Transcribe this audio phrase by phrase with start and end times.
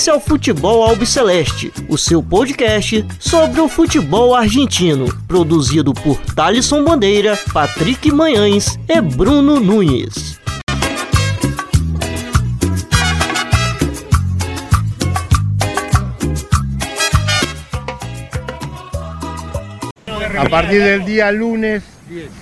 [0.00, 6.82] Esse é o Futebol Albiceleste, o seu podcast sobre o futebol argentino, produzido por Thalisson
[6.82, 10.40] Bandeira, Patrick Manhães e Bruno Nunes.
[20.38, 21.82] A partir del día lunes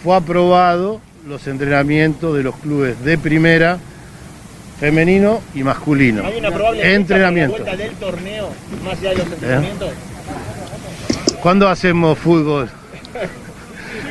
[0.04, 3.80] fue aprobado los entrenamientos de los clubes de primera,
[4.80, 6.24] femenino y masculino.
[6.24, 7.56] ¿Hay una probable Entrenamiento.
[7.56, 8.50] vuelta del torneo
[8.84, 9.90] más allá de los entrenamientos?
[11.42, 12.68] ¿Cuándo hacemos fútbol?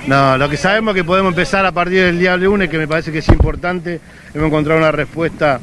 [0.08, 2.88] No, lo que sabemos es que podemos empezar a partir del día lunes, que me
[2.88, 4.00] parece que es importante.
[4.34, 5.60] Hemos encontrado una respuesta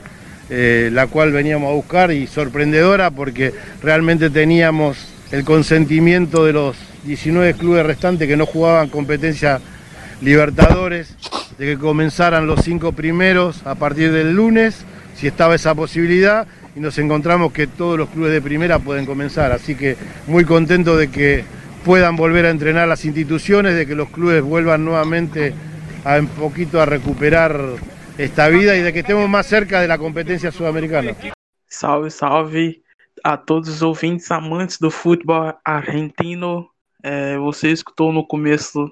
[0.51, 4.99] eh, la cual veníamos a buscar y sorprendedora porque realmente teníamos
[5.33, 9.61] el consentimiento de los 19 clubes restantes que no jugaban competencia
[10.21, 11.15] Libertadores,
[11.59, 16.81] de que comenzaran los cinco primeros a partir del lunes, si estaba esa posibilidad, y
[16.81, 19.53] nos encontramos que todos los clubes de primera pueden comenzar.
[19.53, 21.45] Así que muy contento de que
[21.85, 25.55] puedan volver a entrenar las instituciones, de que los clubes vuelvan nuevamente
[26.05, 27.57] a poquito a recuperar
[28.19, 31.15] esta vida y de que estemos más cerca de la competencia sudamericana.
[31.67, 32.83] Salve, salve
[33.23, 36.71] a todos os ouvintes amantes do futebol argentino.
[37.41, 38.91] Você escutou no começo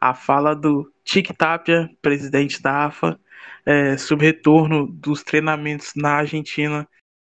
[0.00, 3.18] a fala do Tic Tapia, presidente da AFA,
[3.64, 6.88] é, sobre retorno dos treinamentos na Argentina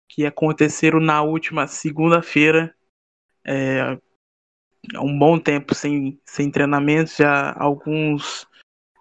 [0.07, 2.73] que aconteceram na última segunda-feira.
[3.45, 3.97] É,
[4.95, 8.47] um bom tempo sem, sem treinamentos, já alguns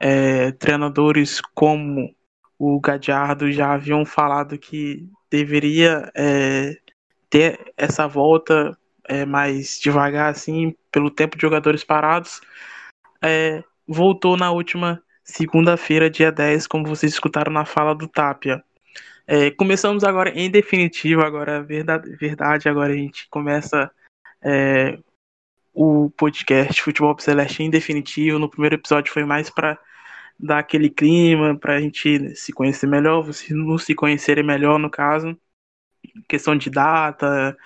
[0.00, 2.14] é, treinadores como
[2.58, 6.76] o Gadiardo já haviam falado que deveria é,
[7.30, 8.76] ter essa volta
[9.08, 12.40] é, mais devagar, assim, pelo tempo de jogadores parados.
[13.22, 18.62] É, voltou na última segunda-feira, dia 10, como vocês escutaram na fala do Tapia.
[19.26, 23.90] É, começamos agora em definitivo, agora verdade, verdade agora a gente começa
[24.42, 24.98] é,
[25.72, 28.38] o podcast Futebol Celeste em definitivo.
[28.38, 29.78] No primeiro episódio foi mais para
[30.38, 34.90] dar aquele clima, para a gente se conhecer melhor, vocês nos se conhecerem melhor, no
[34.90, 35.38] caso,
[36.28, 37.56] questão de data,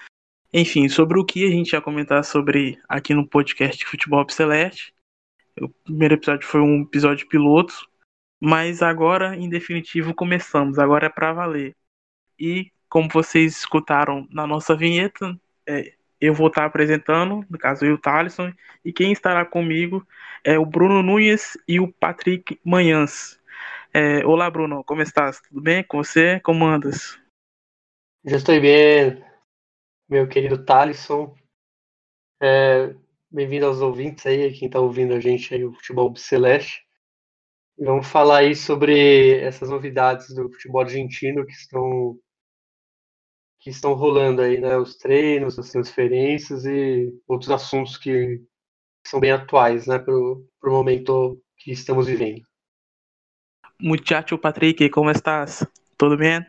[0.52, 4.92] enfim, sobre o que a gente ia comentar sobre aqui no podcast Futebol Celeste.
[5.60, 7.74] O primeiro episódio foi um episódio piloto,
[8.40, 10.78] mas agora, em definitivo, começamos.
[10.78, 11.76] Agora é para valer.
[12.38, 17.94] E como vocês escutaram na nossa vinheta, é, eu vou estar apresentando, no caso eu
[17.94, 18.52] o Thalisson,
[18.84, 20.06] e quem estará comigo
[20.42, 23.40] é o Bruno Nunes e o Patrick Manhãs.
[23.92, 25.40] É, olá, Bruno, como estás?
[25.40, 26.40] Tudo bem com você?
[26.40, 27.20] Como andas?
[28.24, 29.24] Já estou bem,
[30.08, 31.36] meu querido Thalisson.
[32.42, 32.94] É,
[33.34, 36.84] Bem-vindo aos ouvintes aí, quem está ouvindo a gente aí, o Futebol Celeste.
[37.76, 42.16] E vamos falar aí sobre essas novidades do futebol argentino que estão
[43.58, 44.76] que estão rolando aí, né?
[44.76, 48.40] Os treinos, as transferências e outros assuntos que
[49.04, 49.98] são bem atuais, né?
[49.98, 52.40] Para o momento que estamos vivendo.
[53.80, 55.66] Muchacho Patrick, como estás?
[55.98, 56.46] Tudo bem?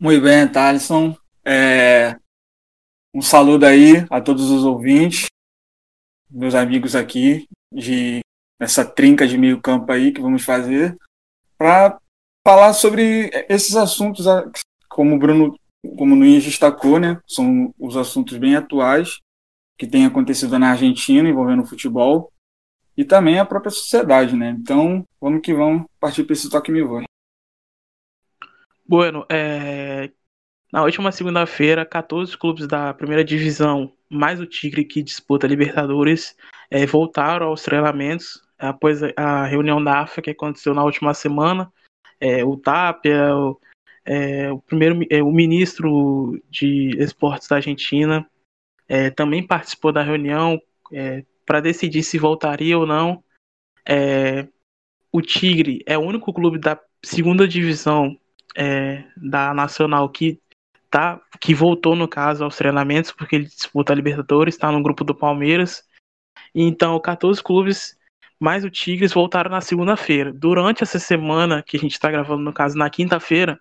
[0.00, 1.14] Muito bem, Thaleson.
[1.44, 2.16] É...
[3.12, 5.26] Um saludo aí a todos os ouvintes
[6.30, 8.20] meus amigos aqui de
[8.58, 10.96] essa trinca de meio campo aí que vamos fazer
[11.58, 11.98] para
[12.46, 14.26] falar sobre esses assuntos,
[14.88, 15.58] como o Bruno,
[15.96, 17.20] como o Nunes destacou, né?
[17.26, 19.20] São os assuntos bem atuais
[19.78, 22.32] que têm acontecido na Argentina envolvendo o futebol
[22.96, 24.50] e também a própria sociedade, né?
[24.50, 27.04] Então, vamos que vamos partir para esse toque me voe.
[28.88, 30.10] Bueno, é...
[30.72, 36.36] na última segunda-feira, 14 clubes da primeira divisão mais o Tigre que disputa Libertadores
[36.70, 41.72] é, voltaram aos treinamentos após a reunião da AFA que aconteceu na última semana.
[42.20, 43.60] É, o Tapia, o,
[44.04, 48.28] é, o primeiro, é, o ministro de esportes da Argentina
[48.88, 50.60] é, também participou da reunião
[50.92, 53.22] é, para decidir se voltaria ou não.
[55.12, 58.18] o Tigre é o único clube da segunda divisão
[59.16, 60.40] da Nacional que
[60.96, 65.04] tá, que voltou no caso aos treinamentos porque ele disputa a Libertadores, está no grupo
[65.04, 65.84] do Palmeiras.
[66.54, 67.98] Então, 14 clubes
[68.40, 70.32] mais o Tigres voltaram na segunda-feira.
[70.32, 73.60] Durante essa semana que a gente está gravando, no caso na quinta-feira,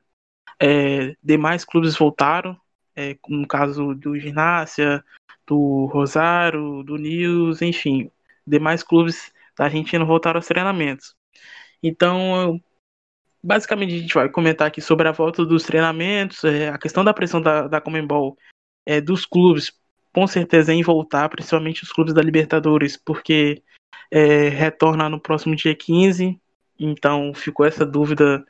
[0.62, 2.58] é, demais clubes voltaram,
[2.96, 5.04] é, no caso do Ginácia,
[5.46, 8.10] do Rosário, do News, enfim,
[8.48, 11.14] demais clubes da Argentina voltaram aos treinamentos.
[11.84, 12.62] Então,
[13.46, 17.14] basicamente a gente vai comentar aqui sobre a volta dos treinamentos, é, a questão da
[17.14, 18.36] pressão da, da Comembol,
[18.86, 19.72] é, dos clubes,
[20.12, 23.62] com certeza em voltar, principalmente os clubes da Libertadores, porque
[24.10, 26.40] é, retorna no próximo dia 15,
[26.80, 28.44] então ficou essa dúvida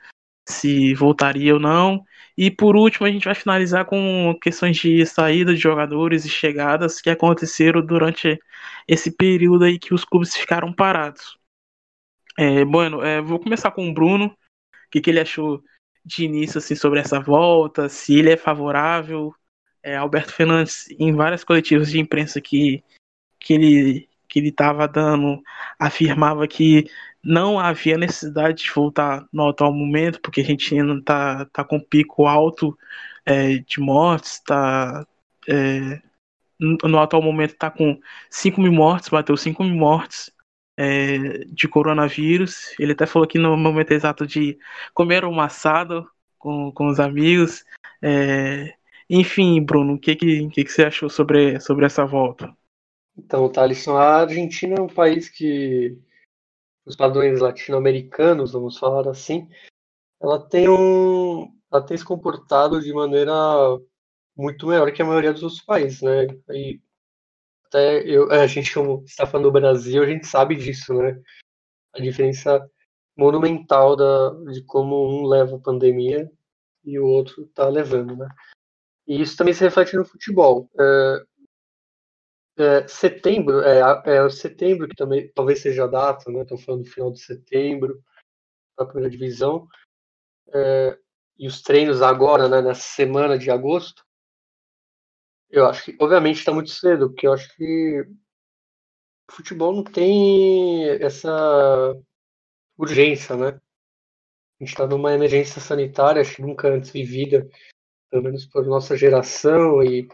[0.48, 2.06] se voltaria ou não.
[2.38, 7.02] E por último, a gente vai finalizar com questões de saída de jogadores e chegadas
[7.02, 8.40] que aconteceram durante
[8.88, 11.38] esse período aí que os clubes ficaram parados.
[12.38, 14.36] É, bueno, é, vou começar com o Bruno.
[14.96, 15.62] Que, que ele achou
[16.06, 17.90] de início assim, sobre essa volta?
[17.90, 19.36] Se ele é favorável?
[19.84, 22.82] É, Alberto Fernandes, em várias coletivas de imprensa que,
[23.38, 25.42] que ele que ele estava dando,
[25.78, 26.90] afirmava que
[27.24, 32.26] não havia necessidade de voltar no atual momento, porque a Argentina está tá com pico
[32.26, 32.78] alto
[33.26, 35.06] é, de mortes, está
[35.48, 36.02] é,
[36.60, 38.00] no atual momento está com
[38.30, 40.32] 5 mil mortes, bateu 5 mil mortes
[40.78, 42.74] é, de coronavírus.
[42.80, 44.58] Ele até falou que no momento exato de
[44.94, 46.08] comer um assado
[46.38, 47.64] com, com os amigos.
[48.02, 48.74] É,
[49.10, 52.56] enfim, Bruno, o que, que, que, que você achou sobre, sobre essa volta?
[53.18, 55.98] Então, Thalisson, a Argentina é um país que
[56.86, 59.50] os padrões latino-americanos, vamos falar assim,
[60.22, 63.34] ela tem um, ela tem se comportado de maneira
[64.36, 66.28] muito melhor que a maioria dos outros países, né?
[66.52, 66.80] E
[67.76, 71.22] até eu, a gente como está falando do Brasil, a gente sabe disso, né?
[71.94, 72.66] A diferença
[73.18, 76.32] monumental da, de como um leva a pandemia
[76.86, 78.30] e o outro está levando, né?
[79.06, 80.70] E isso também se reflete no futebol.
[80.80, 81.26] É,
[82.58, 86.44] é, setembro, é, é setembro que também talvez seja a data, né?
[86.44, 88.02] Estou falando do final de setembro,
[88.78, 89.68] da primeira divisão.
[90.54, 90.98] É,
[91.38, 94.05] e os treinos agora, né, semana de agosto,
[95.56, 98.06] eu acho que, obviamente, está muito cedo, porque eu acho que
[99.32, 101.96] futebol não tem essa
[102.78, 103.48] urgência, né?
[104.60, 107.48] A gente está numa emergência sanitária, acho que nunca antes vivida,
[108.10, 110.08] pelo menos por nossa geração, e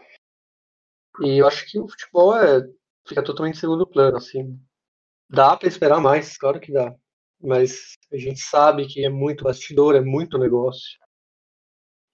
[1.20, 2.62] e eu acho que o futebol é,
[3.06, 4.58] fica totalmente em segundo plano, assim.
[5.28, 6.94] Dá para esperar mais, claro que dá.
[7.40, 10.98] Mas a gente sabe que é muito bastidor, é muito negócio.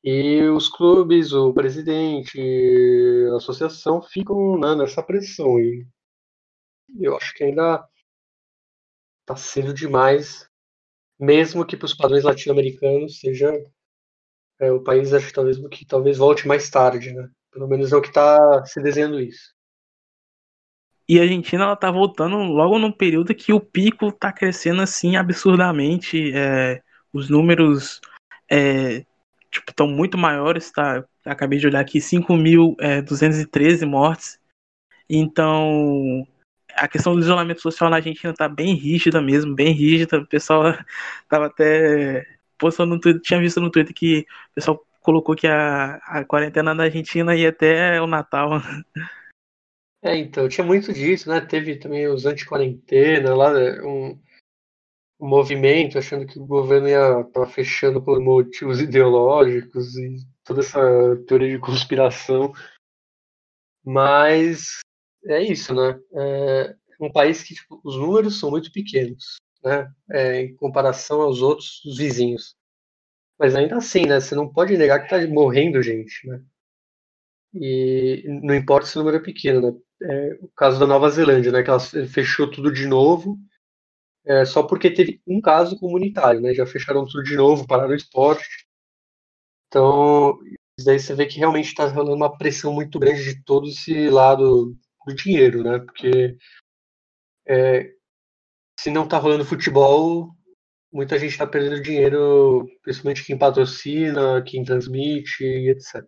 [0.03, 2.39] E os clubes, o presidente,
[3.33, 5.59] a associação ficam né, nessa pressão.
[5.59, 5.87] E
[7.01, 7.87] eu acho que ainda
[9.21, 10.49] está cedo demais,
[11.19, 13.53] mesmo que para os padrões latino-americanos seja
[14.61, 17.29] é, o país, acho que talvez, que talvez volte mais tarde, né?
[17.51, 19.55] Pelo menos é o que está se desenhando isso.
[21.09, 25.17] E a Argentina ela tá voltando logo num período que o pico está crescendo assim
[25.17, 26.33] absurdamente.
[26.35, 28.01] É, os números
[28.51, 29.07] é,
[29.51, 31.05] tipo, estão muito maiores, tá?
[31.25, 34.39] Acabei de olhar aqui, 5.213 é, mortes.
[35.09, 36.27] Então,
[36.75, 40.19] a questão do isolamento social na Argentina tá bem rígida mesmo, bem rígida.
[40.19, 40.63] O pessoal
[41.29, 42.27] tava até
[42.59, 46.75] postando no Twitter, tinha visto no Twitter que o pessoal colocou que a, a quarentena
[46.75, 48.51] na Argentina ia até o Natal.
[50.01, 51.41] É, então, tinha muito disso, né?
[51.41, 53.83] Teve também os anti-quarentena lá, né?
[53.83, 54.19] um, um,
[55.19, 60.81] movimento achando que o governo ia estar fechando por motivos ideológicos e toda essa
[61.27, 62.53] teoria de conspiração.
[63.85, 64.79] Mas
[65.27, 65.99] é isso, né?
[66.15, 69.91] É um país que tipo, os números são muito pequenos, né?
[70.11, 72.55] É, em comparação aos outros vizinhos.
[73.39, 74.21] Mas ainda assim, né?
[74.21, 76.43] Você não pode negar que tá morrendo gente, né?
[77.55, 79.79] E não importa se o número é pequeno, né?
[80.01, 81.63] É, o caso da Nova Zelândia, né?
[81.63, 83.39] Que ela fechou tudo de novo
[84.29, 86.53] é, só porque teve um caso comunitário, né?
[86.53, 88.67] Já fecharam tudo de novo, pararam o esporte.
[89.67, 90.39] Então,
[90.85, 94.77] daí você vê que realmente está rolando uma pressão muito grande de todo esse lado
[95.07, 95.79] do dinheiro, né?
[95.79, 96.37] Porque
[97.49, 97.91] é,
[98.79, 100.29] se não está rolando futebol,
[100.93, 106.05] muita gente está perdendo dinheiro, principalmente quem patrocina, quem transmite e etc.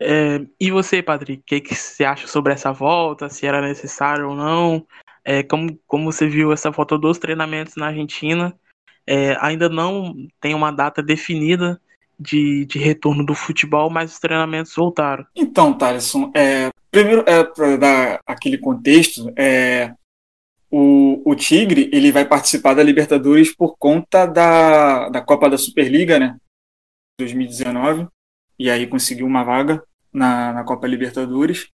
[0.00, 3.28] É, e você, Patrick, o que, que você acha sobre essa volta?
[3.28, 4.86] Se era necessário ou não?
[5.28, 8.58] É, como, como você viu essa volta dos treinamentos na Argentina?
[9.06, 11.78] É, ainda não tem uma data definida
[12.18, 15.26] de, de retorno do futebol, mas os treinamentos voltaram.
[15.36, 19.92] Então, Thaleson, é, primeiro, é, para dar aquele contexto, é,
[20.70, 26.18] o, o Tigre ele vai participar da Libertadores por conta da, da Copa da Superliga,
[26.18, 26.38] né?
[27.20, 28.08] 2019.
[28.58, 31.68] E aí conseguiu uma vaga na, na Copa Libertadores.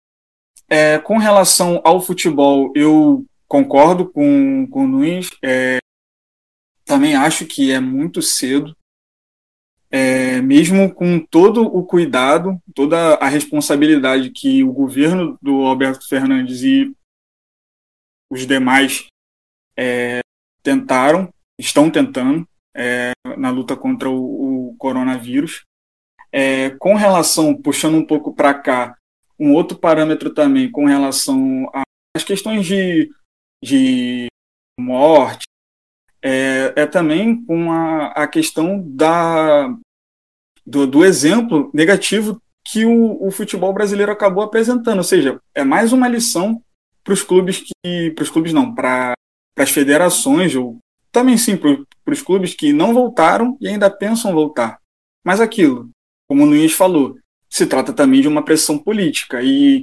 [0.68, 5.28] É, com relação ao futebol, eu concordo com, com o Nunes.
[5.42, 5.78] É,
[6.84, 8.76] também acho que é muito cedo.
[9.90, 16.62] É, mesmo com todo o cuidado, toda a responsabilidade que o governo do Alberto Fernandes
[16.62, 16.94] e
[18.30, 19.08] os demais
[19.76, 20.20] é,
[20.62, 25.64] tentaram, estão tentando é, na luta contra o, o coronavírus.
[26.30, 28.94] É, com relação, puxando um pouco para cá,
[29.36, 31.68] um outro parâmetro também com relação
[32.14, 33.10] às questões de,
[33.62, 34.26] de
[34.78, 35.44] morte,
[36.22, 39.74] é, é também com a, a questão da,
[40.66, 44.98] do, do exemplo negativo que o, o, futebol brasileiro acabou apresentando.
[44.98, 46.62] Ou seja, é mais uma lição
[47.02, 48.10] para os clubes que.
[48.12, 49.14] Para os clubes não, para
[49.58, 50.78] as federações, ou
[51.10, 54.78] também sim para os clubes que não voltaram e ainda pensam voltar.
[55.24, 55.90] Mas aquilo,
[56.28, 57.16] como o Nunes falou,
[57.48, 59.42] se trata também de uma pressão política.
[59.42, 59.82] E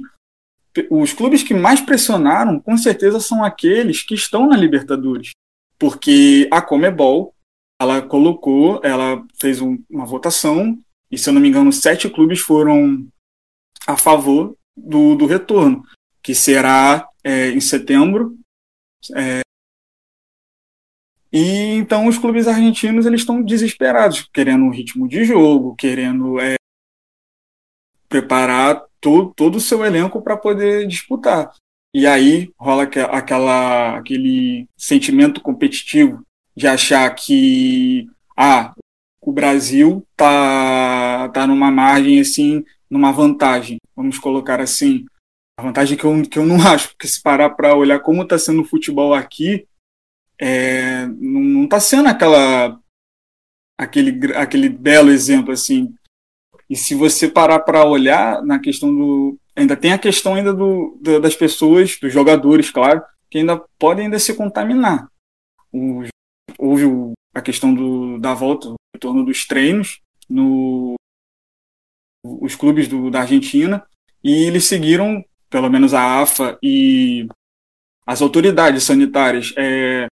[0.90, 5.32] os clubes que mais pressionaram, com certeza, são aqueles que estão na Libertadores.
[5.78, 7.34] Porque a Comebol,
[7.80, 10.78] ela colocou, ela fez um, uma votação,
[11.10, 13.06] e se eu não me engano, sete clubes foram
[13.86, 15.82] a favor do, do retorno,
[16.22, 18.36] que será é, em setembro.
[19.14, 19.40] É,
[21.32, 26.56] e então os clubes argentinos eles estão desesperados, querendo um ritmo de jogo, querendo é,
[28.08, 31.52] preparar todo, o seu elenco para poder disputar.
[31.94, 36.22] E aí rola aquela, aquele sentimento competitivo
[36.56, 38.74] de achar que ah,
[39.20, 45.04] o Brasil tá, tá numa margem assim, numa vantagem, vamos colocar assim.
[45.58, 48.38] A vantagem que eu, que eu não acho, porque se parar para olhar como está
[48.38, 49.66] sendo o futebol aqui,
[50.40, 52.78] é, não está sendo aquela
[53.76, 55.94] aquele, aquele belo exemplo assim
[56.68, 59.38] e se você parar para olhar na questão do.
[59.56, 64.04] Ainda tem a questão ainda do, do, das pessoas, dos jogadores, claro, que ainda podem
[64.04, 65.08] ainda se contaminar.
[65.72, 66.02] O,
[66.58, 70.94] houve o, a questão do, da volta, o retorno dos treinos no
[72.24, 73.86] os clubes do, da Argentina
[74.22, 77.26] e eles seguiram, pelo menos a AFA e
[78.06, 80.06] as autoridades sanitárias é,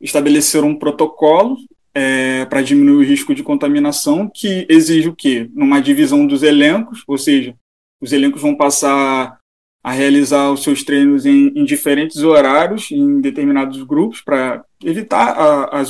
[0.00, 1.56] estabeleceram um protocolo
[1.96, 5.48] é, para diminuir o risco de contaminação, que exige o quê?
[5.54, 7.56] Numa divisão dos elencos, ou seja,
[8.02, 9.40] os elencos vão passar
[9.82, 15.80] a realizar os seus treinos em, em diferentes horários, em determinados grupos, para evitar a,
[15.80, 15.88] as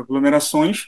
[0.00, 0.86] aglomerações.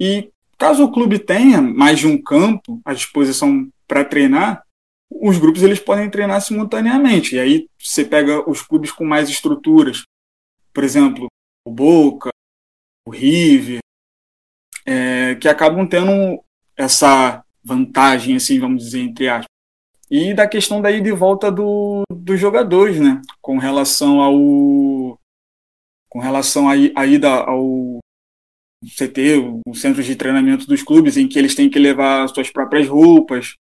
[0.00, 4.64] E caso o clube tenha mais de um campo à disposição para treinar,
[5.08, 7.36] os grupos eles podem treinar simultaneamente.
[7.36, 10.02] E aí você pega os clubes com mais estruturas,
[10.74, 11.28] por exemplo,
[11.64, 12.32] o Boca,
[13.06, 13.80] o River,
[14.86, 16.42] é, que acabam tendo
[16.76, 19.46] essa vantagem, assim, vamos dizer, entre aspas.
[20.10, 23.22] E da questão daí de volta do, dos jogadores, né?
[23.40, 25.18] Com relação ao.
[26.08, 27.98] Com relação à ida ao
[28.84, 32.86] CT, o centro de treinamento dos clubes, em que eles têm que levar suas próprias
[32.86, 33.54] roupas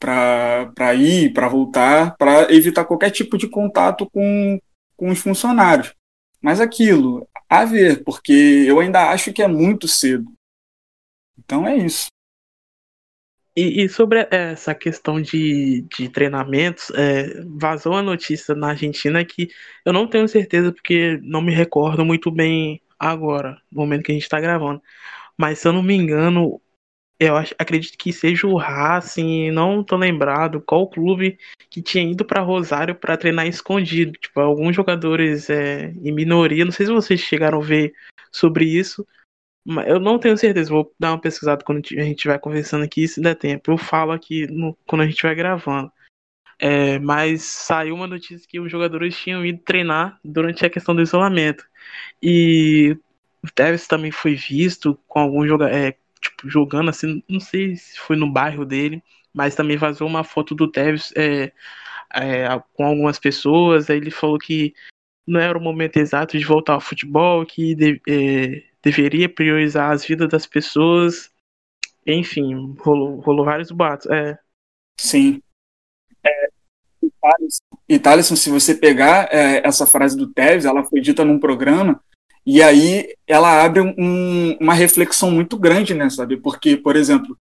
[0.00, 4.58] para ir, para voltar, para evitar qualquer tipo de contato com,
[4.96, 5.94] com os funcionários.
[6.42, 10.32] Mas aquilo, a ver, porque eu ainda acho que é muito cedo.
[11.36, 12.06] Então é isso.
[13.56, 19.50] E, e sobre essa questão de, de treinamentos, é, vazou a notícia na Argentina que
[19.84, 24.14] eu não tenho certeza, porque não me recordo muito bem agora, no momento que a
[24.14, 24.80] gente está gravando.
[25.36, 26.60] Mas se eu não me engano,
[27.20, 32.24] eu acho, acredito que seja o Racing, não tô lembrado qual clube que tinha ido
[32.24, 34.12] para Rosário para treinar escondido.
[34.12, 37.92] Tipo, alguns jogadores é, em minoria, não sei se vocês chegaram a ver
[38.32, 39.06] sobre isso,
[39.64, 40.70] mas eu não tenho certeza.
[40.70, 43.70] Vou dar uma pesquisada quando a gente vai conversando aqui, se der tempo.
[43.70, 45.92] Eu falo aqui no, quando a gente vai gravando.
[46.58, 51.02] É, mas saiu uma notícia que os jogadores tinham ido treinar durante a questão do
[51.02, 51.66] isolamento.
[52.22, 52.96] E
[53.42, 55.76] o Tevez também foi visto com alguns jogadores.
[55.76, 55.99] É,
[56.44, 60.70] jogando assim, não sei se foi no bairro dele, mas também vazou uma foto do
[60.70, 61.52] Tevez é,
[62.14, 63.88] é, com algumas pessoas.
[63.88, 64.74] Aí ele falou que
[65.26, 70.04] não era o momento exato de voltar ao futebol, que de, é, deveria priorizar as
[70.04, 71.30] vidas das pessoas.
[72.06, 74.06] Enfim, rolou, rolou vários boatos.
[74.10, 74.38] É.
[74.98, 75.42] Sim.
[76.24, 76.48] É,
[77.88, 82.02] e Thaleson, se você pegar é, essa frase do Tevez, ela foi dita num programa
[82.46, 86.36] e aí ela abre um, uma reflexão muito grande, né, sabe?
[86.36, 87.36] Porque, por exemplo,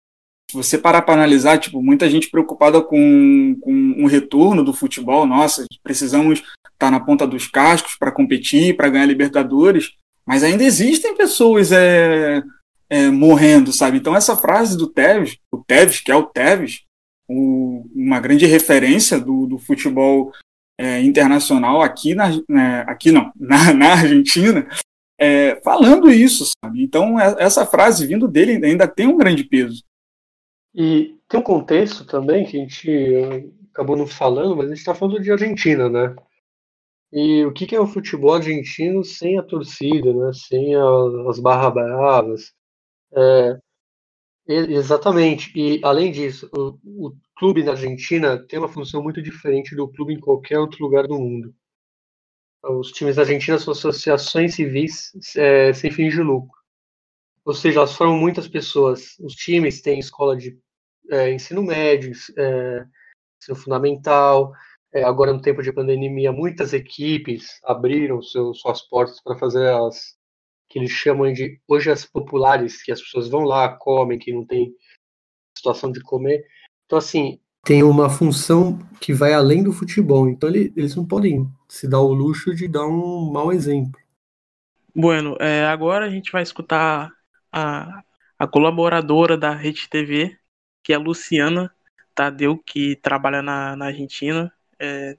[0.49, 5.25] se você parar para analisar, tipo, muita gente preocupada com, com um retorno do futebol,
[5.25, 9.91] nossa, precisamos estar tá na ponta dos cascos para competir, para ganhar Libertadores,
[10.25, 12.41] mas ainda existem pessoas é,
[12.89, 13.97] é, morrendo, sabe?
[13.97, 16.81] Então essa frase do Tevez, o Tevez, que é o Tevez,
[17.27, 20.31] o, uma grande referência do, do futebol
[20.77, 24.67] é, internacional aqui na, né, aqui não, na, na Argentina,
[25.17, 26.83] é, falando isso, sabe?
[26.83, 29.83] Então, é, essa frase vindo dele ainda tem um grande peso.
[30.73, 34.79] E tem um contexto também que a gente eh, acabou não falando, mas a gente
[34.79, 36.15] está falando de Argentina, né?
[37.11, 40.31] E o que é o futebol argentino sem a torcida, né?
[40.33, 40.81] Sem a,
[41.29, 42.53] as barra bravas.
[43.15, 43.59] É,
[44.47, 45.51] exatamente.
[45.55, 50.13] E além disso, o, o clube na Argentina tem uma função muito diferente do clube
[50.13, 51.53] em qualquer outro lugar do mundo.
[52.63, 56.57] Os times argentinos são associações civis é, sem fins de lucro.
[57.45, 59.17] Ou seja, elas formam muitas pessoas.
[59.19, 60.59] Os times têm escola de
[61.09, 62.85] é, ensino médio, é,
[63.39, 64.51] ensino fundamental.
[64.93, 70.17] É, agora, no tempo de pandemia, muitas equipes abriram seus, suas portas para fazer as
[70.69, 74.45] que eles chamam de hoje as populares, que as pessoas vão lá, comem, que não
[74.45, 74.73] tem
[75.57, 76.45] situação de comer.
[76.85, 80.29] Então, assim, tem uma função que vai além do futebol.
[80.29, 83.99] Então, ele, eles não podem se dar o luxo de dar um mau exemplo.
[84.95, 87.11] Bueno, é, agora a gente vai escutar
[87.51, 88.01] a,
[88.39, 90.37] a colaboradora da Rede TV,
[90.81, 91.69] que é a Luciana
[92.15, 94.49] Tadeu, que trabalha na, na Argentina.
[94.79, 95.17] É,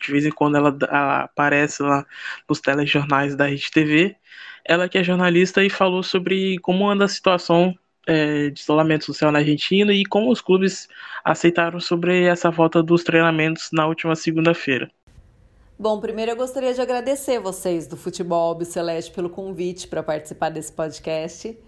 [0.00, 0.76] de vez em quando ela,
[1.24, 2.06] aparece lá
[2.48, 4.16] nos telejornais da Rede TV.
[4.64, 9.30] Ela que é jornalista e falou sobre como anda a situação é, de isolamento social
[9.30, 10.88] na Argentina e como os clubes
[11.24, 14.90] aceitaram sobre essa volta dos treinamentos na última segunda-feira.
[15.78, 20.72] Bom, primeiro eu gostaria de agradecer vocês do Futebol Celeste pelo convite para participar desse
[20.72, 21.58] podcast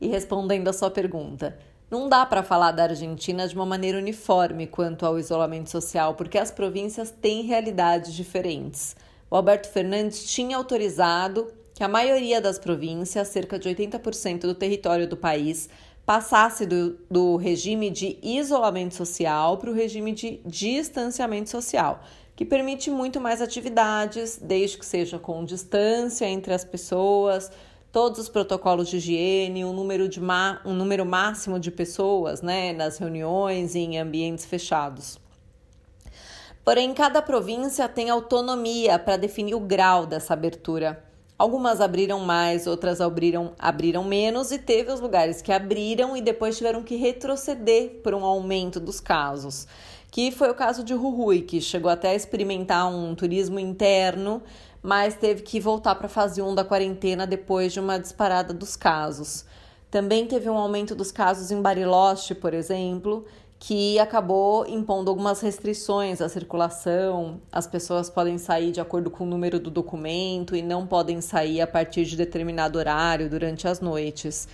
[0.00, 1.58] e respondendo a sua pergunta.
[1.90, 6.38] Não dá para falar da Argentina de uma maneira uniforme quanto ao isolamento social, porque
[6.38, 8.96] as províncias têm realidades diferentes.
[9.30, 15.08] O Alberto Fernandes tinha autorizado que a maioria das províncias, cerca de 80% do território
[15.08, 15.68] do país,
[16.04, 22.02] passasse do, do regime de isolamento social para o regime de distanciamento social,
[22.34, 27.50] que permite muito mais atividades, desde que seja com distância entre as pessoas
[27.92, 30.18] todos os protocolos de higiene, um número, de
[30.64, 35.20] um número máximo de pessoas né, nas reuniões e em ambientes fechados.
[36.64, 41.04] Porém, cada província tem autonomia para definir o grau dessa abertura.
[41.42, 46.56] Algumas abriram mais, outras abriram, abriram menos, e teve os lugares que abriram e depois
[46.56, 49.66] tiveram que retroceder por um aumento dos casos.
[50.08, 54.40] Que foi o caso de Jujuy, que chegou até a experimentar um turismo interno
[54.80, 58.76] mas teve que voltar para a fase 1 da quarentena depois de uma disparada dos
[58.76, 59.44] casos.
[59.90, 63.24] Também teve um aumento dos casos em Bariloche, por exemplo,
[63.64, 67.40] que acabou impondo algumas restrições à circulação.
[67.52, 71.60] As pessoas podem sair de acordo com o número do documento e não podem sair
[71.60, 74.48] a partir de determinado horário durante as noites.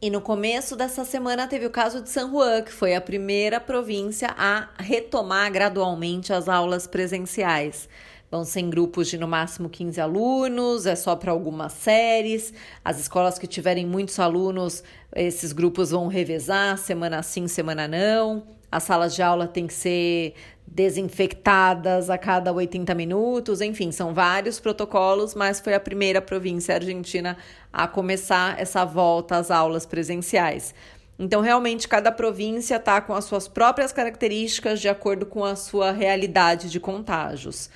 [0.00, 3.60] E no começo dessa semana teve o caso de San Juan, que foi a primeira
[3.60, 7.86] província a retomar gradualmente as aulas presenciais.
[8.30, 12.52] Vão ser em grupos de no máximo 15 alunos, é só para algumas séries.
[12.84, 18.46] As escolas que tiverem muitos alunos, esses grupos vão revezar, semana sim, semana não.
[18.70, 20.34] As salas de aula têm que ser
[20.66, 27.38] desinfectadas a cada 80 minutos, enfim, são vários protocolos, mas foi a primeira província argentina
[27.72, 30.74] a começar essa volta às aulas presenciais.
[31.18, 35.90] Então, realmente, cada província está com as suas próprias características de acordo com a sua
[35.90, 37.70] realidade de contágios.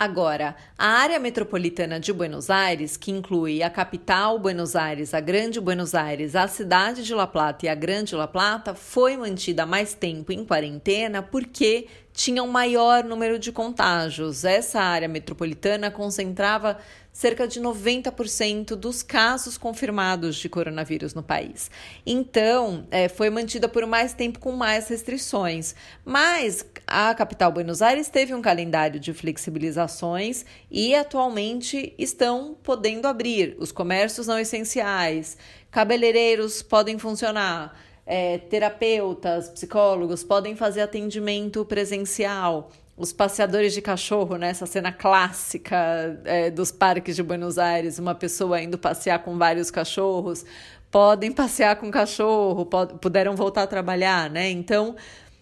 [0.00, 5.60] Agora, a área metropolitana de Buenos Aires, que inclui a capital Buenos Aires, a Grande
[5.60, 9.92] Buenos Aires, a cidade de La Plata e a Grande La Plata, foi mantida mais
[9.92, 14.42] tempo em quarentena porque tinha um maior número de contágios.
[14.42, 16.78] Essa área metropolitana concentrava
[17.12, 21.70] cerca de 90% dos casos confirmados de coronavírus no país.
[22.06, 25.74] Então, é, foi mantida por mais tempo com mais restrições.
[26.04, 33.56] Mas a capital Buenos Aires teve um calendário de flexibilizações e atualmente estão podendo abrir
[33.58, 35.36] os comércios não essenciais,
[35.70, 37.78] cabeleireiros podem funcionar.
[38.06, 44.50] É, terapeutas, psicólogos podem fazer atendimento presencial os passeadores de cachorro, né?
[44.50, 49.70] Essa cena clássica é, dos parques de Buenos Aires, uma pessoa indo passear com vários
[49.70, 50.44] cachorros,
[50.90, 52.66] podem passear com cachorro,
[53.00, 54.50] puderam voltar a trabalhar, né?
[54.50, 54.96] Então,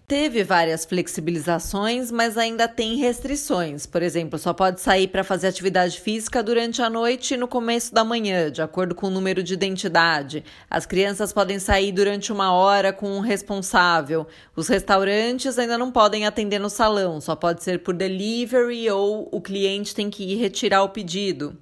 [0.08, 3.84] Teve várias flexibilizações, mas ainda tem restrições.
[3.84, 7.92] Por exemplo, só pode sair para fazer atividade física durante a noite e no começo
[7.92, 10.42] da manhã, de acordo com o número de identidade.
[10.70, 14.26] As crianças podem sair durante uma hora com um responsável.
[14.56, 19.42] Os restaurantes ainda não podem atender no salão, só pode ser por delivery ou o
[19.42, 21.54] cliente tem que ir retirar o pedido.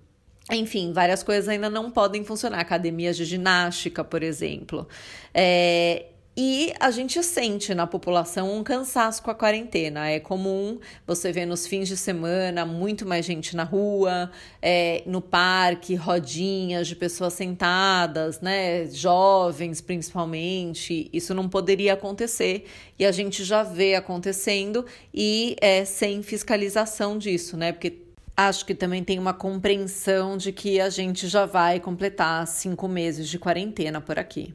[0.52, 2.60] Enfim, várias coisas ainda não podem funcionar.
[2.60, 4.86] Academias de ginástica, por exemplo.
[5.34, 10.10] É, e a gente sente na população um cansaço com a quarentena.
[10.10, 15.22] É comum você ver nos fins de semana muito mais gente na rua, é, no
[15.22, 18.86] parque, rodinhas de pessoas sentadas, né?
[18.86, 21.08] Jovens principalmente.
[21.10, 22.66] Isso não poderia acontecer
[22.98, 27.72] e a gente já vê acontecendo e é sem fiscalização disso, né?
[27.72, 28.02] Porque
[28.36, 33.26] acho que também tem uma compreensão de que a gente já vai completar cinco meses
[33.26, 34.54] de quarentena por aqui.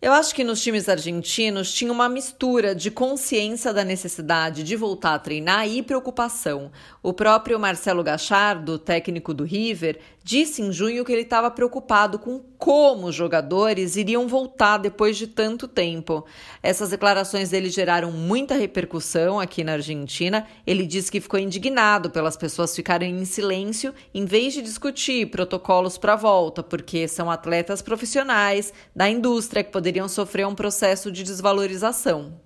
[0.00, 5.14] Eu acho que nos times argentinos tinha uma mistura de consciência da necessidade de voltar
[5.14, 6.70] a treinar e preocupação.
[7.02, 9.98] O próprio Marcelo Gachardo, técnico do River,
[10.28, 15.26] disse em junho que ele estava preocupado com como os jogadores iriam voltar depois de
[15.26, 16.26] tanto tempo.
[16.62, 20.46] Essas declarações dele geraram muita repercussão aqui na Argentina.
[20.66, 25.96] Ele disse que ficou indignado pelas pessoas ficarem em silêncio em vez de discutir protocolos
[25.96, 31.22] para a volta, porque são atletas profissionais da indústria que poderiam sofrer um processo de
[31.22, 32.38] desvalorização.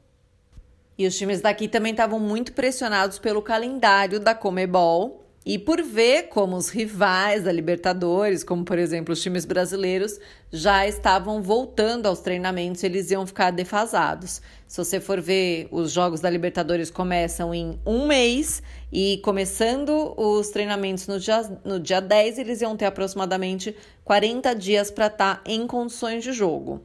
[0.96, 6.28] E os times daqui também estavam muito pressionados pelo calendário da Comebol, e por ver
[6.28, 10.20] como os rivais da Libertadores, como por exemplo os times brasileiros,
[10.52, 14.40] já estavam voltando aos treinamentos, eles iam ficar defasados.
[14.68, 20.48] Se você for ver, os jogos da Libertadores começam em um mês e começando os
[20.50, 23.74] treinamentos no dia, no dia 10, eles iam ter aproximadamente
[24.04, 26.80] 40 dias para estar tá em condições de jogo.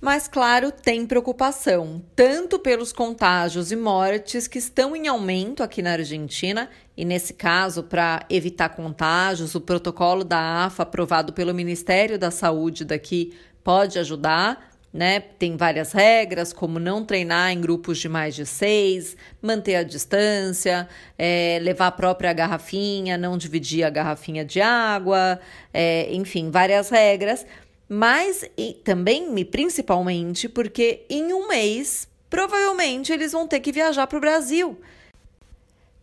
[0.00, 5.92] Mas, claro, tem preocupação, tanto pelos contágios e mortes que estão em aumento aqui na
[5.92, 12.30] Argentina, e nesse caso, para evitar contágios, o protocolo da AFA, aprovado pelo Ministério da
[12.30, 13.32] Saúde daqui,
[13.64, 14.70] pode ajudar.
[14.92, 15.18] Né?
[15.18, 20.86] Tem várias regras, como não treinar em grupos de mais de seis, manter a distância,
[21.16, 25.40] é, levar a própria garrafinha, não dividir a garrafinha de água,
[25.72, 27.46] é, enfim, várias regras
[27.92, 28.48] mas
[28.84, 34.20] também e principalmente porque em um mês provavelmente eles vão ter que viajar para o
[34.20, 34.78] Brasil.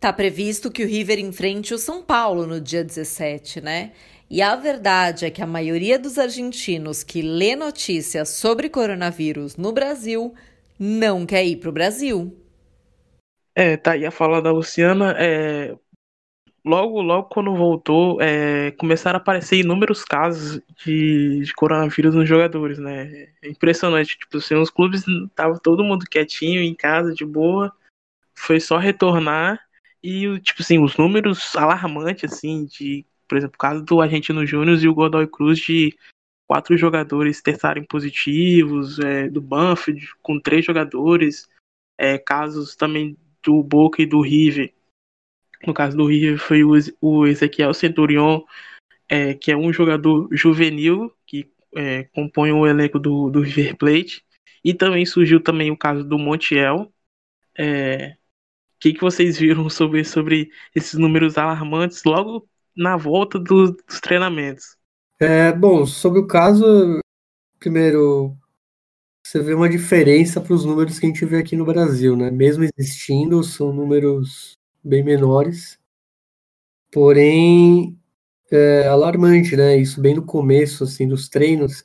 [0.00, 3.92] Tá previsto que o River enfrente o São Paulo no dia 17, né?
[4.30, 9.72] E a verdade é que a maioria dos argentinos que lê notícias sobre coronavírus no
[9.72, 10.34] Brasil
[10.78, 12.36] não quer ir para o Brasil.
[13.54, 15.16] É, tá aí a fala da Luciana.
[15.18, 15.76] É,
[16.64, 22.78] logo, logo quando voltou, é, começaram a aparecer inúmeros casos de, de, coronavírus nos jogadores,
[22.78, 23.30] né?
[23.42, 24.16] É impressionante.
[24.16, 25.02] Tipo, assim, os clubes
[25.34, 27.74] tava todo mundo quietinho em casa, de boa.
[28.32, 29.67] Foi só retornar
[30.02, 34.78] e, tipo assim, os números alarmantes, assim, de, por exemplo, o caso do Argentino Júnior
[34.82, 35.96] e o Godoy Cruz de
[36.46, 41.48] quatro jogadores testarem positivos, é, do Banfield com três jogadores,
[41.98, 44.72] é, casos também do Boca e do River
[45.66, 46.62] no caso do River foi
[47.00, 48.42] o Ezequiel Centurion,
[49.08, 54.24] é, que é um jogador juvenil que é, compõe o elenco do, do River Plate.
[54.64, 56.92] E também surgiu também o caso do Montiel.
[57.56, 58.17] É, o
[58.78, 64.76] que, que vocês viram sobre, sobre esses números alarmantes logo na volta do, dos treinamentos?
[65.20, 67.00] É, bom, sobre o caso,
[67.58, 68.36] primeiro,
[69.26, 72.30] você vê uma diferença para os números que a gente vê aqui no Brasil, né?
[72.30, 75.78] Mesmo existindo, são números bem menores,
[76.90, 77.98] porém
[78.50, 79.76] é alarmante, né?
[79.76, 81.84] Isso bem no começo assim dos treinos.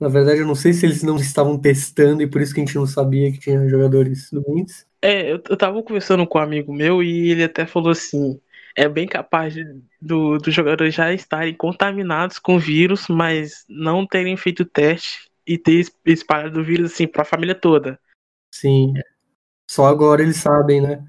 [0.00, 2.64] Na verdade, eu não sei se eles não estavam testando e por isso que a
[2.64, 4.86] gente não sabia que tinha jogadores doentes.
[5.02, 8.40] É, eu, tava conversando com um amigo meu e ele até falou assim:
[8.76, 9.64] é bem capaz de,
[10.00, 15.86] do, dos jogadores já estarem contaminados com vírus, mas não terem feito teste e ter
[16.04, 17.98] espalhado o vírus assim para a família toda.
[18.52, 18.94] Sim.
[19.70, 21.04] Só agora eles sabem, né?